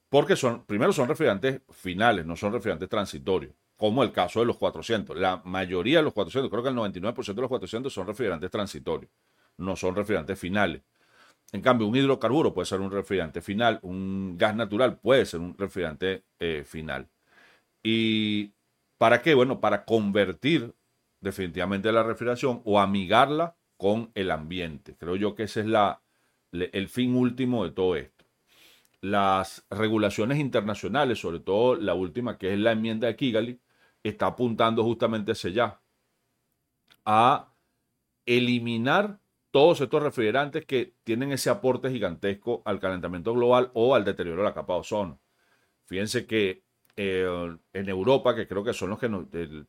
porque 0.09 0.35
son, 0.35 0.65
primero 0.65 0.91
son 0.93 1.09
refrigerantes 1.09 1.61
finales, 1.69 2.25
no 2.25 2.35
son 2.35 2.53
refrigerantes 2.53 2.89
transitorios, 2.89 3.53
como 3.77 4.01
el 4.01 4.11
caso 4.11 4.39
de 4.39 4.47
los 4.47 4.57
400. 4.57 5.15
La 5.15 5.43
mayoría 5.45 5.99
de 5.99 6.05
los 6.05 6.13
400, 6.13 6.49
creo 6.49 6.63
que 6.63 6.69
el 6.69 6.75
99% 6.75 7.35
de 7.35 7.41
los 7.41 7.49
400 7.49 7.93
son 7.93 8.07
refrigerantes 8.07 8.49
transitorios 8.49 9.11
no 9.59 9.75
son 9.75 9.95
refrigerantes 9.95 10.39
finales. 10.39 10.81
En 11.51 11.61
cambio, 11.61 11.87
un 11.87 11.95
hidrocarburo 11.95 12.53
puede 12.53 12.65
ser 12.67 12.79
un 12.79 12.91
refrigerante 12.91 13.41
final, 13.41 13.79
un 13.81 14.37
gas 14.37 14.55
natural 14.55 14.99
puede 14.99 15.25
ser 15.25 15.39
un 15.39 15.57
refrigerante 15.57 16.23
eh, 16.39 16.63
final. 16.65 17.09
¿Y 17.83 18.53
para 18.97 19.21
qué? 19.21 19.33
Bueno, 19.33 19.59
para 19.59 19.85
convertir 19.85 20.75
definitivamente 21.21 21.91
la 21.91 22.03
refrigeración 22.03 22.61
o 22.65 22.79
amigarla 22.79 23.55
con 23.77 24.11
el 24.13 24.31
ambiente. 24.31 24.95
Creo 24.97 25.15
yo 25.15 25.35
que 25.35 25.43
ese 25.43 25.61
es 25.61 25.67
el 26.51 26.87
fin 26.89 27.15
último 27.15 27.63
de 27.63 27.71
todo 27.71 27.95
esto. 27.95 28.25
Las 29.01 29.65
regulaciones 29.69 30.39
internacionales, 30.39 31.19
sobre 31.19 31.39
todo 31.39 31.75
la 31.75 31.93
última 31.93 32.37
que 32.37 32.53
es 32.53 32.59
la 32.59 32.73
enmienda 32.73 33.07
de 33.07 33.15
Kigali, 33.15 33.59
está 34.03 34.27
apuntando 34.27 34.83
justamente 34.83 35.31
hacia 35.31 35.49
allá, 35.49 35.81
a 37.05 37.53
eliminar 38.25 39.19
todos 39.51 39.81
estos 39.81 40.03
refrigerantes 40.03 40.65
que 40.65 40.95
tienen 41.03 41.31
ese 41.31 41.49
aporte 41.49 41.89
gigantesco 41.89 42.61
al 42.65 42.79
calentamiento 42.79 43.33
global 43.33 43.71
o 43.73 43.95
al 43.95 44.05
deterioro 44.05 44.41
de 44.41 44.49
la 44.49 44.53
capa 44.53 44.73
de 44.73 44.79
ozono. 44.79 45.19
Fíjense 45.85 46.27
que 46.27 46.63
eh, 46.95 47.25
en 47.73 47.89
Europa, 47.89 48.35
que 48.35 48.47
creo 48.47 48.63
que 48.63 48.73
son 48.73 48.91
los 48.91 48.99
que 48.99 49.09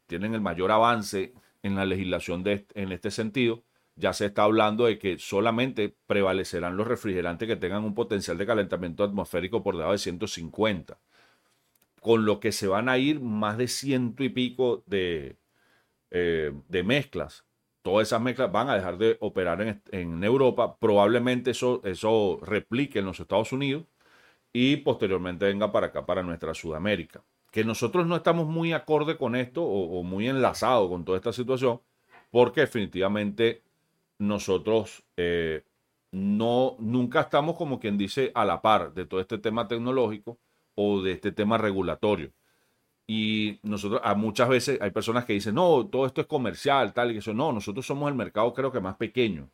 tienen 0.07 0.35
el 0.35 0.41
mayor 0.41 0.71
avance 0.73 1.33
en 1.63 1.77
la 1.77 1.87
legislación 1.87 2.45
en 2.47 2.93
este 2.93 3.11
sentido, 3.11 3.65
ya 3.97 4.13
se 4.13 4.27
está 4.27 4.45
hablando 4.45 4.87
de 4.87 4.99
que 4.99 5.19
solamente 5.19 5.95
prevalecerán 6.07 6.77
los 6.77 6.87
refrigerantes 6.87 7.49
que 7.49 7.57
tengan 7.57 7.85
un 7.85 7.95
potencial 7.95 8.39
de 8.39 8.47
calentamiento 8.47 9.05
atmosférico 9.05 9.63
por 9.63 9.77
debajo 9.77 9.93
de 9.93 9.99
150, 9.99 10.99
con 12.01 12.25
lo 12.25 12.41
que 12.41 12.53
se 12.53 12.67
van 12.67 12.89
a 12.89 12.99
ir 12.99 13.21
más 13.21 13.59
de 13.59 13.69
ciento 13.69 14.25
y 14.25 14.31
pico 14.31 14.83
de, 14.87 15.37
eh, 16.11 16.53
de 16.69 16.83
mezclas 16.83 17.45
todas 17.83 18.09
esas 18.09 18.21
mezclas 18.21 18.53
van 18.53 18.69
a 18.69 18.75
dejar 18.75 18.99
de 18.99 19.17
operar 19.21 19.83
en, 19.91 20.25
Europa. 20.25 20.77
Probablemente 20.79 21.53
eso, 21.53 21.81
eso 21.85 22.39
replique 22.43 22.99
en 22.99 23.07
los 23.07 23.21
Estados 23.21 23.53
Unidos 23.53 23.85
y 24.53 24.77
posteriormente 24.79 25.47
venga 25.47 25.73
para 25.73 25.89
acá, 25.89 26.07
para 26.07 26.23
nuestra 26.23 26.55
Sudamérica. 26.55 27.23
Que 27.51 27.65
nosotros 27.65 28.07
no 28.07 28.17
estamos 28.17 28.47
muy 28.47 28.73
acorde 28.73 29.17
con 29.17 29.35
esto 29.37 29.65
o, 29.65 30.03
muy 30.03 30.29
enlazados 30.29 30.89
con 30.89 31.05
toda 31.05 31.19
esta 31.19 31.33
situación, 31.33 31.81
porque 32.31 32.63
definitivamente 32.63 33.63
nosotros 34.19 35.03
eh, 35.17 35.65
no, 36.13 36.77
nunca 36.79 37.23
estamos 37.23 37.57
como 37.57 37.81
quien 37.81 37.99
dice 37.99 38.31
a 38.35 38.45
la 38.45 38.63
par 38.63 38.95
de 38.95 39.07
todo 39.07 39.21
este 39.21 39.39
tema 39.39 39.69
tecnológico 39.69 40.39
o 40.75 41.03
de 41.03 41.13
este 41.13 41.33
tema 41.33 41.59
regulatorio. 41.59 42.33
Y 43.13 43.59
nosotros, 43.65 44.01
a 44.05 44.15
muchas 44.15 44.49
veces 44.49 44.81
hay 44.81 44.93
personas 44.93 45.25
que 45.25 45.33
dicen, 45.33 45.57
no, 45.57 45.85
todo 45.89 46.07
esto 46.07 46.21
es 46.21 46.29
comercial, 46.29 46.93
tal 46.93 47.11
y 47.11 47.19
eso. 47.19 47.35
No, 47.35 47.53
nosotros 47.53 47.85
somos 47.85 48.09
el 48.09 48.15
mercado 48.15 48.55
creo 48.55 48.71
que 48.71 48.79
más 48.79 48.95
pequeño 48.95 49.51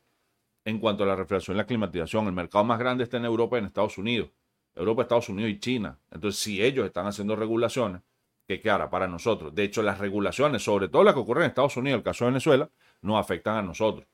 en 0.67 0.79
cuanto 0.79 1.05
a 1.05 1.07
la 1.07 1.17
refrigeración 1.17 1.57
y 1.57 1.59
la 1.61 1.67
climatización. 1.67 2.27
El 2.27 2.35
mercado 2.35 2.65
más 2.65 2.79
grande 2.79 3.05
está 3.05 3.17
en 3.17 3.25
Europa 3.25 3.57
y 3.57 3.61
en 3.61 3.65
Estados 3.65 3.97
Unidos. 3.97 4.29
Europa, 4.75 5.01
Estados 5.01 5.31
Unidos 5.31 5.51
y 5.53 5.59
China. 5.59 5.99
Entonces, 6.11 6.39
si 6.39 6.63
ellos 6.63 6.85
están 6.85 7.07
haciendo 7.07 7.35
regulaciones, 7.35 8.03
¿qué 8.47 8.61
quedará 8.61 8.91
para 8.91 9.09
nosotros? 9.09 9.55
De 9.55 9.65
hecho, 9.65 9.83
las 9.83 10.01
regulaciones, 10.01 10.63
sobre 10.63 10.89
todo 10.89 11.03
las 11.03 11.15
que 11.15 11.21
ocurren 11.21 11.45
en 11.45 11.49
Estados 11.49 11.79
Unidos, 11.79 11.97
el 11.97 12.05
caso 12.05 12.27
de 12.27 12.33
Venezuela, 12.33 12.69
nos 13.01 13.19
afectan 13.19 13.57
a 13.57 13.63
nosotros. 13.63 14.07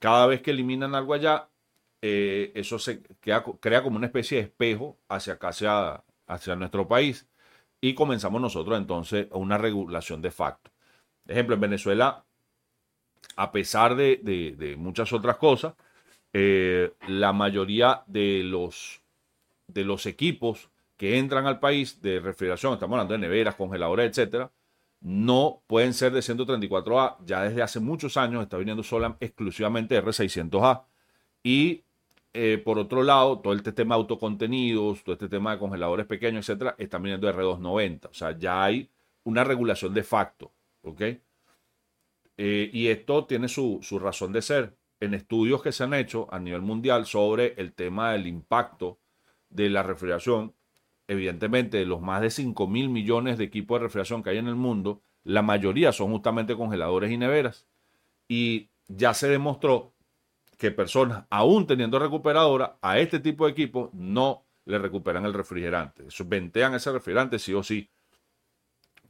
Cada 0.00 0.26
vez 0.26 0.42
que 0.42 0.50
eliminan 0.50 0.96
algo 0.96 1.14
allá, 1.14 1.48
eh, 2.00 2.50
eso 2.56 2.80
se 2.80 3.00
crea, 3.20 3.44
como 3.44 3.96
una 3.96 4.06
especie 4.06 4.38
de 4.38 4.44
espejo 4.46 4.98
hacia 5.08 5.34
acá, 5.34 5.50
hacia, 5.50 6.02
hacia 6.26 6.56
nuestro 6.56 6.88
país 6.88 7.28
y 7.82 7.94
comenzamos 7.94 8.40
nosotros 8.40 8.78
entonces 8.78 9.26
una 9.32 9.58
regulación 9.58 10.22
de 10.22 10.30
facto. 10.30 10.70
ejemplo, 11.26 11.56
en 11.56 11.60
Venezuela, 11.60 12.24
a 13.36 13.52
pesar 13.52 13.96
de, 13.96 14.76
muchas 14.78 15.12
otras 15.12 15.36
cosas, 15.36 15.74
eh, 16.32 16.92
la 17.08 17.32
mayoría 17.32 18.04
de 18.06 18.42
los, 18.44 19.02
de 19.66 19.84
los 19.84 20.06
equipos 20.06 20.70
que 20.96 21.18
entran 21.18 21.46
al 21.46 21.58
país 21.58 22.00
de 22.00 22.20
refrigeración, 22.20 22.74
estamos 22.74 22.94
hablando 22.94 23.14
de 23.14 23.18
neveras, 23.18 23.56
congeladores, 23.56 24.10
etcétera, 24.10 24.52
no 25.00 25.62
pueden 25.66 25.92
ser 25.92 26.12
de 26.12 26.20
134A. 26.20 27.16
Ya 27.24 27.42
desde 27.42 27.62
hace 27.62 27.80
muchos 27.80 28.16
años 28.16 28.44
está 28.44 28.58
viniendo 28.58 28.84
sola 28.84 29.16
exclusivamente 29.18 30.00
R600A. 30.00 30.84
Y 31.42 31.82
eh, 32.34 32.58
por 32.64 32.78
otro 32.78 33.02
lado, 33.02 33.40
todo 33.40 33.52
este 33.52 33.72
tema 33.72 33.94
de 33.94 34.00
autocontenidos, 34.00 35.04
todo 35.04 35.14
este 35.14 35.28
tema 35.28 35.52
de 35.52 35.58
congeladores 35.58 36.06
pequeños, 36.06 36.48
etcétera, 36.48 36.74
está 36.78 36.98
viniendo 36.98 37.30
R290. 37.30 38.06
O 38.10 38.14
sea, 38.14 38.38
ya 38.38 38.64
hay 38.64 38.90
una 39.24 39.44
regulación 39.44 39.92
de 39.94 40.02
facto. 40.02 40.52
¿Ok? 40.82 41.02
Eh, 42.38 42.70
y 42.72 42.88
esto 42.88 43.26
tiene 43.26 43.48
su, 43.48 43.78
su, 43.82 43.98
razón 43.98 44.32
de 44.32 44.42
ser. 44.42 44.76
En 45.00 45.14
estudios 45.14 45.62
que 45.62 45.72
se 45.72 45.84
han 45.84 45.94
hecho 45.94 46.32
a 46.32 46.38
nivel 46.38 46.62
mundial 46.62 47.06
sobre 47.06 47.54
el 47.58 47.74
tema 47.74 48.12
del 48.12 48.26
impacto 48.26 48.98
de 49.50 49.68
la 49.68 49.82
refrigeración, 49.82 50.54
evidentemente, 51.08 51.76
de 51.78 51.86
los 51.86 52.00
más 52.00 52.22
de 52.22 52.30
5 52.30 52.66
mil 52.66 52.88
millones 52.88 53.36
de 53.38 53.44
equipos 53.44 53.78
de 53.78 53.84
refrigeración 53.84 54.22
que 54.22 54.30
hay 54.30 54.38
en 54.38 54.48
el 54.48 54.56
mundo, 54.56 55.02
la 55.24 55.42
mayoría 55.42 55.92
son 55.92 56.12
justamente 56.12 56.56
congeladores 56.56 57.10
y 57.10 57.18
neveras. 57.18 57.66
Y 58.28 58.70
ya 58.88 59.14
se 59.14 59.28
demostró 59.28 59.94
que 60.62 60.70
personas, 60.70 61.24
aún 61.28 61.66
teniendo 61.66 61.98
recuperadora, 61.98 62.78
a 62.82 63.00
este 63.00 63.18
tipo 63.18 63.46
de 63.46 63.50
equipos 63.50 63.92
no 63.94 64.46
le 64.64 64.78
recuperan 64.78 65.24
el 65.24 65.34
refrigerante. 65.34 66.04
Ventean 66.24 66.72
ese 66.74 66.92
refrigerante 66.92 67.40
sí 67.40 67.52
o 67.52 67.64
sí, 67.64 67.90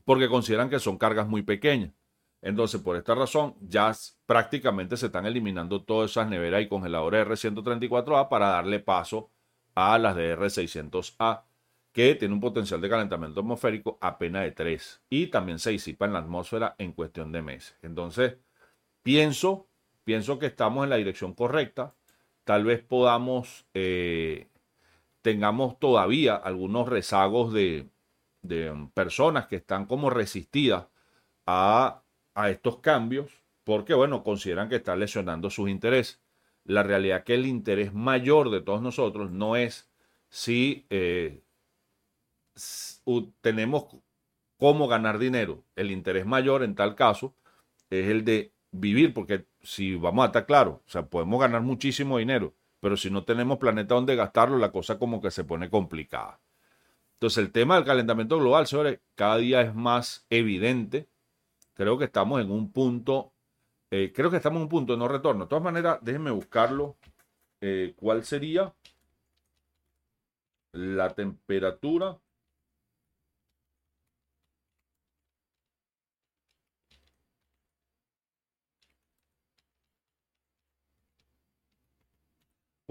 porque 0.06 0.30
consideran 0.30 0.70
que 0.70 0.78
son 0.78 0.96
cargas 0.96 1.28
muy 1.28 1.42
pequeñas. 1.42 1.92
Entonces, 2.40 2.80
por 2.80 2.96
esta 2.96 3.14
razón, 3.14 3.54
ya 3.60 3.92
prácticamente 4.24 4.96
se 4.96 5.06
están 5.06 5.26
eliminando 5.26 5.84
todas 5.84 6.12
esas 6.12 6.26
neveras 6.26 6.62
y 6.62 6.68
congeladores 6.68 7.26
R134A 7.26 8.30
para 8.30 8.48
darle 8.48 8.80
paso 8.80 9.30
a 9.74 9.98
las 9.98 10.16
de 10.16 10.34
R600A, 10.34 11.42
que 11.92 12.14
tiene 12.14 12.32
un 12.32 12.40
potencial 12.40 12.80
de 12.80 12.88
calentamiento 12.88 13.40
atmosférico 13.40 13.98
apenas 14.00 14.44
de 14.44 14.52
3 14.52 15.02
y 15.10 15.26
también 15.26 15.58
se 15.58 15.72
disipa 15.72 16.06
en 16.06 16.14
la 16.14 16.20
atmósfera 16.20 16.76
en 16.78 16.92
cuestión 16.92 17.30
de 17.30 17.42
meses. 17.42 17.76
Entonces, 17.82 18.38
pienso 19.02 19.68
pienso 20.04 20.38
que 20.38 20.46
estamos 20.46 20.84
en 20.84 20.90
la 20.90 20.96
dirección 20.96 21.34
correcta. 21.34 21.94
Tal 22.44 22.64
vez 22.64 22.82
podamos, 22.82 23.66
eh, 23.74 24.48
tengamos 25.22 25.78
todavía 25.78 26.36
algunos 26.36 26.88
rezagos 26.88 27.52
de, 27.52 27.88
personas 28.94 29.46
que 29.46 29.56
están 29.56 29.86
como 29.86 30.10
resistidas 30.10 30.88
a, 31.46 32.02
a, 32.34 32.50
estos 32.50 32.78
cambios 32.78 33.30
porque, 33.64 33.94
bueno, 33.94 34.24
consideran 34.24 34.68
que 34.68 34.76
están 34.76 34.98
lesionando 34.98 35.50
sus 35.50 35.68
intereses. 35.70 36.20
La 36.64 36.82
realidad 36.82 37.18
es 37.18 37.24
que 37.24 37.34
el 37.34 37.46
interés 37.46 37.94
mayor 37.94 38.50
de 38.50 38.60
todos 38.60 38.82
nosotros 38.82 39.30
no 39.30 39.56
es 39.56 39.88
si 40.28 40.86
eh, 40.90 41.42
tenemos 43.40 43.86
cómo 44.58 44.88
ganar 44.88 45.18
dinero. 45.18 45.64
El 45.76 45.90
interés 45.90 46.26
mayor 46.26 46.62
en 46.62 46.74
tal 46.74 46.94
caso 46.94 47.34
es 47.90 48.08
el 48.08 48.24
de 48.24 48.52
vivir, 48.70 49.12
porque 49.14 49.46
si 49.62 49.94
vamos 49.96 50.24
a 50.24 50.26
estar 50.26 50.46
claros, 50.46 50.76
o 50.86 50.90
sea, 50.90 51.06
podemos 51.06 51.40
ganar 51.40 51.62
muchísimo 51.62 52.18
dinero, 52.18 52.54
pero 52.80 52.96
si 52.96 53.10
no 53.10 53.24
tenemos 53.24 53.58
planeta 53.58 53.94
donde 53.94 54.16
gastarlo, 54.16 54.58
la 54.58 54.72
cosa 54.72 54.98
como 54.98 55.20
que 55.20 55.30
se 55.30 55.44
pone 55.44 55.70
complicada. 55.70 56.40
Entonces, 57.14 57.38
el 57.44 57.52
tema 57.52 57.76
del 57.76 57.84
calentamiento 57.84 58.38
global, 58.38 58.66
señores, 58.66 58.98
cada 59.14 59.36
día 59.36 59.60
es 59.60 59.74
más 59.74 60.26
evidente. 60.28 61.08
Creo 61.74 61.96
que 61.96 62.06
estamos 62.06 62.40
en 62.40 62.50
un 62.50 62.72
punto, 62.72 63.32
eh, 63.92 64.12
creo 64.12 64.28
que 64.28 64.38
estamos 64.38 64.56
en 64.56 64.62
un 64.64 64.68
punto 64.68 64.92
de 64.92 64.98
no 64.98 65.06
retorno. 65.06 65.44
De 65.44 65.48
todas 65.48 65.62
maneras, 65.62 65.98
déjenme 66.02 66.32
buscarlo. 66.32 66.96
Eh, 67.60 67.94
¿Cuál 67.96 68.24
sería 68.24 68.74
la 70.72 71.10
temperatura? 71.10 72.18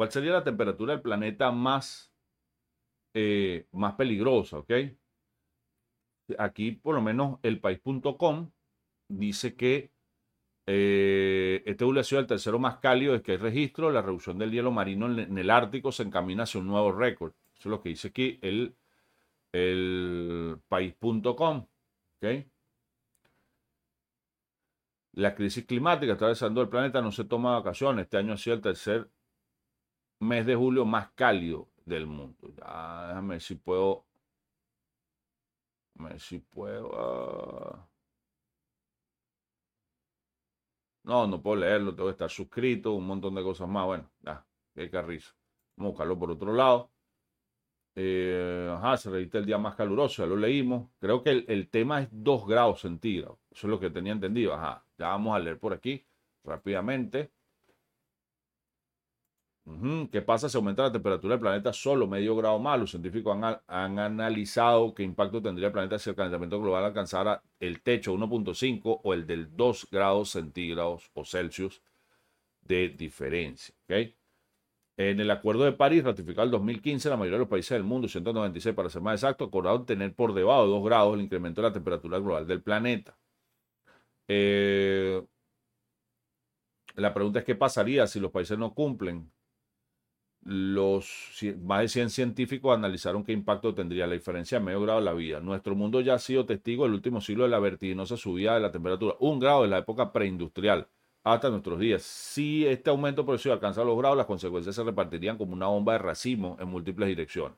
¿Cuál 0.02 0.12
sería 0.12 0.32
la 0.32 0.44
temperatura 0.44 0.94
del 0.94 1.02
planeta 1.04 1.52
más, 1.52 2.12
eh, 3.14 3.68
más 3.72 3.94
peligrosa? 3.94 4.58
¿Ok? 4.58 4.72
aquí 6.40 6.72
por 6.72 6.96
lo 6.96 7.04
menos 7.04 7.38
el 7.44 7.60
país.com 7.60 8.50
dice 9.08 9.56
que 9.56 9.92
eh, 10.66 11.62
este 11.68 11.86
ha 11.86 12.04
sido 12.04 12.20
el 12.20 12.26
tercero 12.26 12.58
más 12.58 12.78
cálido 12.78 13.14
es 13.14 13.22
que 13.22 13.34
hay 13.34 13.38
registro. 13.38 13.92
La 13.92 14.02
reducción 14.02 14.40
del 14.40 14.50
hielo 14.52 14.72
marino 14.72 15.06
en, 15.06 15.38
el 15.38 15.50
Ártico 15.52 15.92
se 15.92 16.02
encamina 16.02 16.46
hacia 16.46 16.62
un 16.62 16.66
nuevo 16.66 16.92
récord. 16.92 17.34
Eso 17.54 17.70
es 17.70 17.72
lo 17.72 17.80
que 17.84 17.90
dice 17.90 18.08
aquí 18.08 18.40
el, 18.42 18.76
el 19.52 20.58
país.com. 20.68 21.68
¿okay? 22.18 22.50
La 25.12 25.36
crisis 25.36 25.64
climática 25.64 26.14
atravesando 26.14 26.60
el 26.60 26.70
planeta 26.70 27.04
no 27.04 27.12
se 27.12 27.26
toma 27.26 27.60
vacaciones. 27.60 28.06
Este 28.06 28.18
año 28.18 28.34
ha 28.34 28.38
sido 28.38 28.56
el 28.56 28.62
tercer 28.64 29.08
mes 30.22 30.46
de 30.46 30.56
julio 30.56 30.86
más 30.86 31.12
cálido 31.12 31.68
del 31.86 32.08
mundo. 32.08 32.38
déjame 32.56 33.36
ver 33.36 33.42
si 33.42 33.56
puedo. 33.56 34.06
Déjame 35.94 36.12
ver 36.12 36.20
si 36.22 36.40
puedo. 36.40 36.92
Ah. 36.96 37.88
No, 41.04 41.26
no 41.28 41.42
puedo 41.42 41.58
leerlo, 41.58 41.96
tengo 41.96 42.10
que 42.10 42.12
estar 42.14 42.30
suscrito, 42.30 42.94
un 42.94 43.08
montón 43.08 43.34
de 43.36 43.44
cosas 43.44 43.68
más. 43.68 43.86
Bueno, 43.86 44.12
ya, 44.22 44.46
qué 44.76 44.90
carrizo. 44.90 45.34
Vamos 45.76 45.90
a 45.90 45.92
buscarlo 45.92 46.20
por 46.20 46.32
otro 46.32 46.54
lado. 46.54 46.92
Eh, 47.96 48.70
ajá, 48.72 48.98
se 48.98 49.10
registra 49.10 49.40
el 49.40 49.46
día 49.46 49.58
más 49.58 49.76
caluroso, 49.76 50.24
ya 50.24 50.28
lo 50.28 50.38
leímos. 50.38 50.90
Creo 51.00 51.24
que 51.24 51.32
el, 51.48 51.70
tema 51.70 52.02
es 52.02 52.10
2 52.12 52.48
grados 52.48 52.82
centígrados. 52.82 53.40
Eso 53.52 53.68
es 53.68 53.72
lo 53.72 53.80
que 53.80 53.90
tenía 53.90 54.14
entendido. 54.14 54.54
Ajá, 54.54 54.86
ya 54.98 55.08
vamos 55.08 55.36
a 55.36 55.40
leer 55.40 55.60
por 55.60 55.74
aquí 55.74 56.06
rápidamente. 56.44 57.32
¿Qué 60.12 60.22
pasa 60.22 60.50
si 60.50 60.58
aumenta 60.58 60.84
la 60.84 60.92
temperatura 60.92 61.34
del 61.36 61.40
planeta 61.40 61.72
solo 61.72 62.08
medio 62.08 62.36
grado 62.36 62.60
más? 62.60 62.80
Los 62.80 62.92
científicos 62.92 63.38
han, 63.68 64.00
analizado 64.00 64.94
qué 64.94 65.04
impacto 65.04 65.42
tendría 65.42 65.68
el 65.68 65.74
planeta 65.74 66.00
si 66.00 66.10
el 66.10 66.16
calentamiento 66.16 66.60
global 66.60 66.86
alcanzara 66.86 67.44
el 67.60 67.82
techo 67.82 68.14
1.5 68.14 69.02
o 69.04 69.14
el 69.14 69.28
del 69.28 69.56
2 69.56 69.88
grados 69.92 70.32
centígrados 70.32 71.12
o 71.14 71.24
Celsius 71.26 71.82
de 72.62 72.90
diferencia. 72.90 73.74
En 74.98 75.20
el 75.20 75.32
Acuerdo 75.32 75.64
de 75.64 75.72
París, 75.74 76.04
ratificado 76.04 76.46
en 76.46 76.52
2015, 76.52 77.10
la 77.10 77.18
mayoría 77.18 77.38
de 77.38 77.44
los 77.44 77.50
países 77.50 77.72
del 77.72 77.84
mundo, 77.84 78.08
196 78.08 78.76
para 78.76 78.90
ser 78.90 79.02
más 79.02 79.22
exacto, 79.24 79.46
acordaron 79.46 79.86
tener 79.86 80.14
por 80.16 80.34
debajo 80.34 80.64
de 80.64 80.70
2 80.70 80.84
grados 80.86 81.16
el 81.16 81.22
incremento 81.22 81.62
de 81.62 81.68
la 81.70 81.74
temperatura 81.74 82.20
global 82.20 82.48
del 82.48 82.62
planeta. 82.62 83.18
Eh, 84.28 85.24
la 86.96 87.14
pregunta 87.14 87.40
es 87.40 87.46
qué 87.46 87.56
pasaría 87.56 88.08
si 88.08 88.20
los 88.20 88.32
países 88.32 88.58
no 88.58 88.74
cumplen 88.74 89.32
los 90.44 91.40
más 91.64 91.82
de 91.82 91.88
100 91.88 92.10
científicos 92.10 92.76
analizaron 92.76 93.24
qué 93.24 93.32
impacto 93.32 93.76
tendría 93.76 94.08
la 94.08 94.14
diferencia 94.14 94.60
de 94.60 94.66
medio 94.66 94.82
grado 94.82 95.00
de 95.00 95.06
la 95.06 95.14
vida. 95.14 95.40
Nuestro 95.40 95.76
mundo 95.76 96.02
ya 96.02 96.16
ha 96.16 96.20
sido 96.20 96.46
testigo 96.46 96.84
del 96.84 96.94
último 96.94 97.22
siglo 97.22 97.44
de 97.44 97.50
la 97.50 97.60
vertiginosa 97.60 98.18
subida 98.18 98.56
de 98.56 98.60
la 98.62 98.72
temperatura, 98.72 99.16
un 99.20 99.40
grado 99.40 99.66
en 99.66 99.72
la 99.72 99.80
época 99.80 100.12
preindustrial 100.12 100.88
hasta 101.24 101.50
nuestros 101.50 101.80
días. 101.80 102.02
Si 102.02 102.66
este 102.66 102.90
aumento 102.90 103.24
progresivo 103.24 103.54
alcanza 103.54 103.84
los 103.84 103.98
grados, 103.98 104.18
las 104.18 104.26
consecuencias 104.26 104.76
se 104.76 104.84
repartirían 104.84 105.38
como 105.38 105.54
una 105.54 105.68
bomba 105.68 105.94
de 105.94 106.00
racimo 106.00 106.58
en 106.60 106.68
múltiples 106.70 107.08
direcciones. 107.10 107.58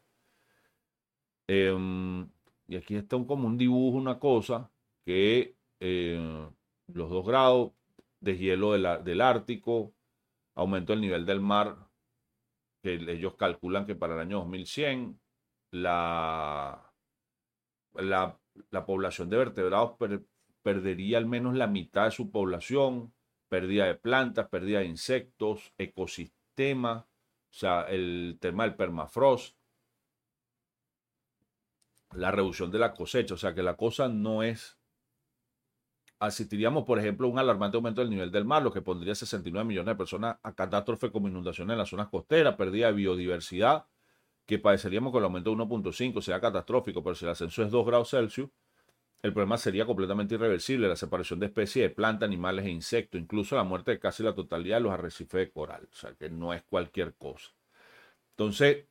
Em, 1.48 2.28
y 2.68 2.76
aquí 2.76 2.96
está 2.96 3.16
un, 3.16 3.26
como 3.26 3.48
un 3.48 3.58
dibujo, 3.58 3.98
una 3.98 4.20
cosa, 4.20 4.72
que 5.06 5.56
eh, 5.80 6.48
los 6.88 7.10
dos 7.10 7.26
grados 7.26 7.72
de 8.20 8.38
hielo 8.38 8.74
del 8.74 9.22
Ártico, 9.22 9.94
aumento 10.56 10.94
del 10.94 11.02
nivel 11.02 11.26
del 11.26 11.42
mar 11.42 11.78
que 12.84 12.96
ellos 12.96 13.36
calculan 13.36 13.86
que 13.86 13.96
para 13.96 14.16
el 14.16 14.20
año 14.20 14.40
2100 14.40 15.20
la, 15.72 16.94
la, 17.94 18.86
población 18.86 19.30
de 19.30 19.38
vertebrados 19.38 19.96
perdería 20.62 21.18
al 21.18 21.26
menos 21.26 21.56
la 21.56 21.68
mitad 21.68 22.06
de 22.06 22.12
su 22.12 22.30
población, 22.30 23.14
pérdida 23.48 23.86
de 23.86 23.96
plantas, 23.96 24.50
pérdida 24.50 24.80
de 24.80 24.86
insectos, 24.86 25.74
ecosistema, 25.78 27.08
o 27.50 27.54
sea, 27.54 27.84
el 27.84 28.38
tema 28.42 28.66
del 28.66 28.76
permafrost, 28.76 29.58
la 32.12 32.32
reducción 32.32 32.70
de 32.70 32.80
la 32.80 32.94
cosecha, 32.94 33.34
o 33.34 33.38
sea 33.38 33.56
que 33.56 33.64
la 33.64 33.78
cosa 33.78 34.10
no 34.10 34.44
es 34.44 34.78
asistiríamos, 36.28 36.86
por 36.86 37.00
ejemplo, 37.00 37.28
a 37.28 37.30
un 37.32 37.40
alarmante 37.40 37.76
aumento 37.78 38.02
del 38.02 38.10
nivel 38.10 38.32
del 38.32 38.46
mar, 38.46 38.64
lo 38.64 38.72
que 38.72 38.82
pondría 38.82 39.14
69 39.14 39.68
millones 39.68 39.88
de 39.88 39.96
personas 39.96 40.38
a 40.42 40.54
catástrofe 40.54 41.12
como 41.12 41.28
inundaciones 41.28 41.74
en 41.74 41.78
las 41.78 41.90
zonas 41.90 42.08
costeras, 42.08 42.56
pérdida 42.56 42.88
de 42.88 42.94
biodiversidad, 42.94 43.86
que 44.46 44.58
padeceríamos 44.58 45.12
con 45.12 45.20
el 45.20 45.26
aumento 45.26 45.50
de 45.50 45.58
1.5, 45.58 46.22
sea 46.22 46.40
catastrófico, 46.40 47.04
pero 47.04 47.16
si 47.16 47.26
el 47.26 47.32
ascenso 47.32 47.64
es 47.64 47.72
2 47.72 47.86
grados 47.86 48.10
Celsius, 48.10 48.50
el 49.22 49.34
problema 49.34 49.58
sería 49.58 49.86
completamente 49.86 50.36
irreversible, 50.36 50.88
la 50.88 50.96
separación 50.96 51.40
de 51.40 51.48
especies 51.48 51.90
de 51.90 51.96
plantas, 51.96 52.28
animales 52.28 52.66
e 52.66 52.70
insectos, 52.70 53.20
incluso 53.20 53.56
la 53.56 53.64
muerte 53.64 53.92
de 53.92 54.00
casi 54.00 54.24
la 54.24 54.34
totalidad 54.34 54.78
de 54.78 54.84
los 54.84 54.94
arrecifes 54.94 55.48
de 55.48 55.52
coral, 55.52 55.88
o 55.92 55.96
sea 55.96 56.14
que 56.16 56.30
no 56.30 56.54
es 56.54 56.64
cualquier 56.64 57.16
cosa. 57.16 57.52
Entonces, 58.32 58.86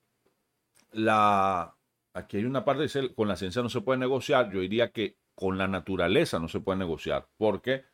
la, 0.92 1.74
aquí 2.12 2.36
hay 2.38 2.44
una 2.44 2.64
parte, 2.64 2.82
dice, 2.82 3.14
con 3.14 3.28
la 3.28 3.36
ciencia 3.36 3.62
no 3.62 3.68
se 3.70 3.80
puede 3.80 3.98
negociar, 3.98 4.50
yo 4.52 4.60
diría 4.60 4.90
que 4.90 5.16
con 5.34 5.58
la 5.58 5.68
naturaleza 5.68 6.38
no 6.38 6.48
se 6.48 6.60
puede 6.60 6.78
negociar, 6.78 7.28
porque 7.36 7.84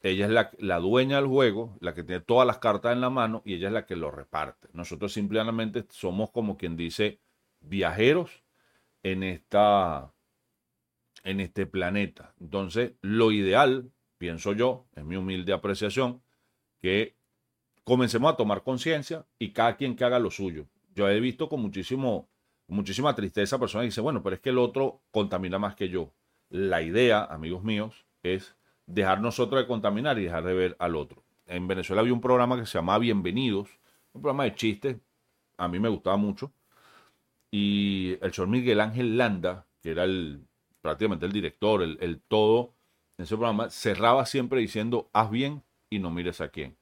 ella 0.00 0.26
es 0.26 0.52
la, 0.58 0.78
dueña 0.80 1.16
del 1.16 1.26
juego, 1.26 1.78
la 1.80 1.94
que 1.94 2.04
tiene 2.04 2.20
todas 2.20 2.46
las 2.46 2.58
cartas 2.58 2.92
en 2.92 3.00
la 3.00 3.08
mano 3.08 3.40
y 3.44 3.54
ella 3.54 3.68
es 3.68 3.72
la 3.72 3.86
que 3.86 3.96
lo 3.96 4.10
reparte. 4.10 4.68
Nosotros 4.74 5.12
simplemente 5.14 5.86
somos 5.88 6.30
como 6.30 6.58
quien 6.58 6.76
dice 6.76 7.20
viajeros 7.60 8.44
en 9.02 9.22
esta 9.22 10.12
en 11.22 11.40
este 11.40 11.64
planeta. 11.64 12.34
Entonces, 12.38 12.92
lo 13.00 13.32
ideal, 13.32 13.90
pienso 14.18 14.52
yo, 14.52 14.86
es 14.94 15.04
mi 15.04 15.16
humilde 15.16 15.54
apreciación, 15.54 16.22
que 16.82 17.16
comencemos 17.82 18.30
a 18.30 18.36
tomar 18.36 18.62
conciencia 18.62 19.26
y 19.38 19.52
cada 19.52 19.76
quien 19.78 19.96
que 19.96 20.04
haga 20.04 20.18
lo 20.18 20.30
suyo. 20.30 20.66
Yo 20.94 21.08
he 21.08 21.18
visto 21.18 21.48
con 21.48 21.62
muchísimo, 21.62 22.28
muchísima 22.66 23.14
tristeza 23.14 23.58
personas 23.58 23.84
que 23.84 23.86
dicen, 23.86 24.04
bueno, 24.04 24.22
pero 24.22 24.36
es 24.36 24.42
que 24.42 24.50
el 24.50 24.58
otro 24.58 25.00
contamina 25.10 25.58
más 25.58 25.74
que 25.74 25.88
yo. 25.88 26.12
La 26.54 26.82
idea, 26.82 27.24
amigos 27.24 27.64
míos, 27.64 28.06
es 28.22 28.54
dejar 28.86 29.20
nosotros 29.20 29.60
de 29.60 29.66
contaminar 29.66 30.20
y 30.20 30.22
dejar 30.26 30.44
de 30.44 30.54
ver 30.54 30.76
al 30.78 30.94
otro. 30.94 31.24
En 31.46 31.66
Venezuela 31.66 32.00
había 32.00 32.12
un 32.12 32.20
programa 32.20 32.56
que 32.56 32.64
se 32.64 32.78
llamaba 32.78 33.00
Bienvenidos, 33.00 33.70
un 34.12 34.22
programa 34.22 34.44
de 34.44 34.54
chistes, 34.54 34.96
a 35.56 35.66
mí 35.66 35.80
me 35.80 35.88
gustaba 35.88 36.16
mucho, 36.16 36.52
y 37.50 38.16
el 38.22 38.32
señor 38.32 38.50
Miguel 38.50 38.78
Ángel 38.78 39.18
Landa, 39.18 39.66
que 39.82 39.90
era 39.90 40.04
el, 40.04 40.46
prácticamente 40.80 41.26
el 41.26 41.32
director, 41.32 41.82
el, 41.82 41.98
el 42.00 42.20
todo 42.20 42.72
en 43.18 43.24
ese 43.24 43.34
programa, 43.34 43.68
cerraba 43.68 44.24
siempre 44.24 44.60
diciendo, 44.60 45.10
haz 45.12 45.32
bien 45.32 45.64
y 45.90 45.98
no 45.98 46.12
mires 46.12 46.40
a 46.40 46.50
quién. 46.50 46.76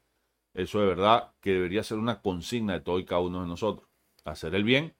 Eso 0.52 0.80
de 0.80 0.86
verdad 0.86 1.32
que 1.40 1.54
debería 1.54 1.82
ser 1.82 1.96
una 1.96 2.20
consigna 2.20 2.74
de 2.74 2.80
todo 2.80 2.98
y 2.98 3.06
cada 3.06 3.22
uno 3.22 3.40
de 3.40 3.48
nosotros. 3.48 3.88
Hacer 4.26 4.54
el 4.54 4.64
bien 4.64 4.92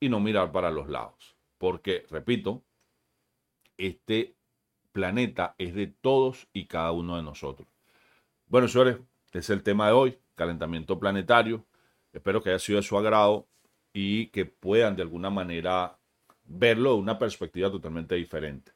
y 0.00 0.08
no 0.08 0.18
mirar 0.18 0.50
para 0.50 0.72
los 0.72 0.88
lados. 0.88 1.36
Porque, 1.58 2.04
repito, 2.10 2.64
este 3.78 4.36
planeta 4.92 5.54
es 5.58 5.74
de 5.74 5.86
todos 5.88 6.48
y 6.52 6.66
cada 6.66 6.92
uno 6.92 7.16
de 7.16 7.22
nosotros. 7.22 7.68
Bueno, 8.46 8.68
señores, 8.68 8.98
este 9.26 9.38
es 9.40 9.50
el 9.50 9.62
tema 9.62 9.86
de 9.88 9.92
hoy, 9.92 10.18
calentamiento 10.34 10.98
planetario. 10.98 11.66
Espero 12.12 12.42
que 12.42 12.50
haya 12.50 12.58
sido 12.58 12.76
de 12.76 12.82
su 12.82 12.96
agrado 12.96 13.46
y 13.92 14.28
que 14.28 14.46
puedan 14.46 14.96
de 14.96 15.02
alguna 15.02 15.30
manera 15.30 15.98
verlo 16.44 16.94
de 16.94 16.98
una 17.00 17.18
perspectiva 17.18 17.70
totalmente 17.70 18.14
diferente. 18.14 18.72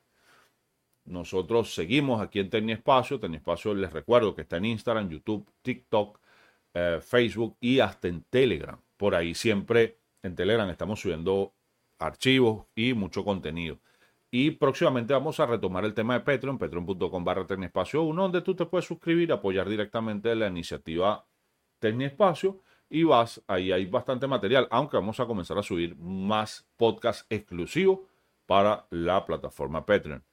Nosotros 1.04 1.74
seguimos 1.74 2.20
aquí 2.20 2.38
en 2.40 2.46
Espacio. 2.70 3.18
Tecniespacio. 3.18 3.34
Espacio 3.34 3.74
les 3.74 3.92
recuerdo 3.92 4.34
que 4.34 4.42
está 4.42 4.58
en 4.58 4.66
Instagram, 4.66 5.08
YouTube, 5.08 5.46
TikTok, 5.62 6.20
eh, 6.74 7.00
Facebook 7.02 7.56
y 7.60 7.80
hasta 7.80 8.08
en 8.08 8.22
Telegram. 8.24 8.78
Por 8.96 9.14
ahí 9.14 9.34
siempre 9.34 9.98
en 10.22 10.34
Telegram 10.34 10.68
estamos 10.68 11.00
subiendo 11.00 11.52
archivos 11.98 12.66
y 12.74 12.92
mucho 12.94 13.24
contenido. 13.24 13.78
Y 14.30 14.52
próximamente 14.52 15.12
vamos 15.12 15.40
a 15.40 15.46
retomar 15.46 15.84
el 15.84 15.94
tema 15.94 16.14
de 16.14 16.20
Patreon, 16.20 16.58
patreon.com 16.58 17.24
barra 17.24 17.46
Tecnespacio 17.46 18.02
1, 18.02 18.22
donde 18.22 18.42
tú 18.42 18.54
te 18.54 18.66
puedes 18.66 18.86
suscribir, 18.86 19.32
apoyar 19.32 19.68
directamente 19.68 20.34
la 20.36 20.46
iniciativa 20.46 21.26
Tecnespacio 21.80 22.62
y 22.88 23.04
vas, 23.04 23.42
ahí 23.46 23.72
hay 23.72 23.86
bastante 23.86 24.26
material, 24.26 24.68
aunque 24.70 24.96
vamos 24.96 25.18
a 25.20 25.26
comenzar 25.26 25.58
a 25.58 25.62
subir 25.62 25.96
más 25.96 26.68
podcasts 26.76 27.26
exclusivos 27.28 28.00
para 28.46 28.86
la 28.90 29.24
plataforma 29.24 29.86
Patreon. 29.86 30.24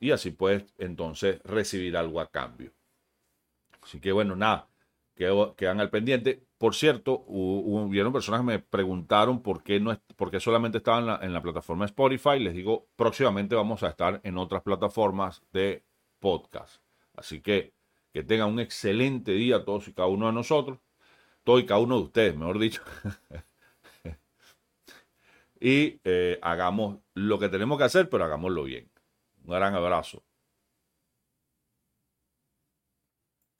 Y 0.00 0.10
así 0.10 0.30
puedes 0.30 0.64
entonces 0.78 1.40
recibir 1.44 1.96
algo 1.96 2.20
a 2.20 2.30
cambio. 2.30 2.72
Así 3.82 4.00
que 4.00 4.12
bueno, 4.12 4.36
nada, 4.36 4.68
quedan 5.14 5.80
al 5.80 5.90
pendiente. 5.90 6.46
Por 6.62 6.76
cierto, 6.76 7.24
hubieron 7.26 8.12
personas 8.12 8.42
que 8.42 8.46
me 8.46 8.58
preguntaron 8.60 9.42
por 9.42 9.64
qué, 9.64 9.80
no, 9.80 10.00
por 10.14 10.30
qué 10.30 10.38
solamente 10.38 10.78
estaban 10.78 11.20
en 11.20 11.32
la, 11.32 11.42
plataforma 11.42 11.86
Spotify. 11.86 12.38
Les 12.38 12.54
digo, 12.54 12.86
próximamente 12.94 13.56
vamos 13.56 13.82
a 13.82 13.88
estar 13.88 14.20
en 14.22 14.38
otras 14.38 14.62
plataformas 14.62 15.42
de 15.52 15.82
podcast. 16.20 16.80
Así 17.16 17.40
que 17.40 17.74
que 18.12 18.22
tengan 18.22 18.48
un 18.48 18.60
excelente 18.60 19.32
día 19.32 19.64
todos 19.64 19.88
y 19.88 19.92
cada 19.92 20.06
uno 20.06 20.26
de 20.26 20.34
nosotros. 20.34 20.78
Todos 21.42 21.62
y 21.62 21.66
cada 21.66 21.80
uno 21.80 21.96
de 21.96 22.04
ustedes, 22.04 22.36
mejor 22.36 22.60
dicho. 22.60 22.80
y 25.60 25.98
eh, 26.04 26.38
hagamos 26.42 27.00
lo 27.14 27.40
que 27.40 27.48
tenemos 27.48 27.76
que 27.76 27.84
hacer, 27.86 28.08
pero 28.08 28.22
hagámoslo 28.22 28.62
bien. 28.62 28.88
Un 29.42 29.52
gran 29.52 29.74
abrazo. 29.74 30.22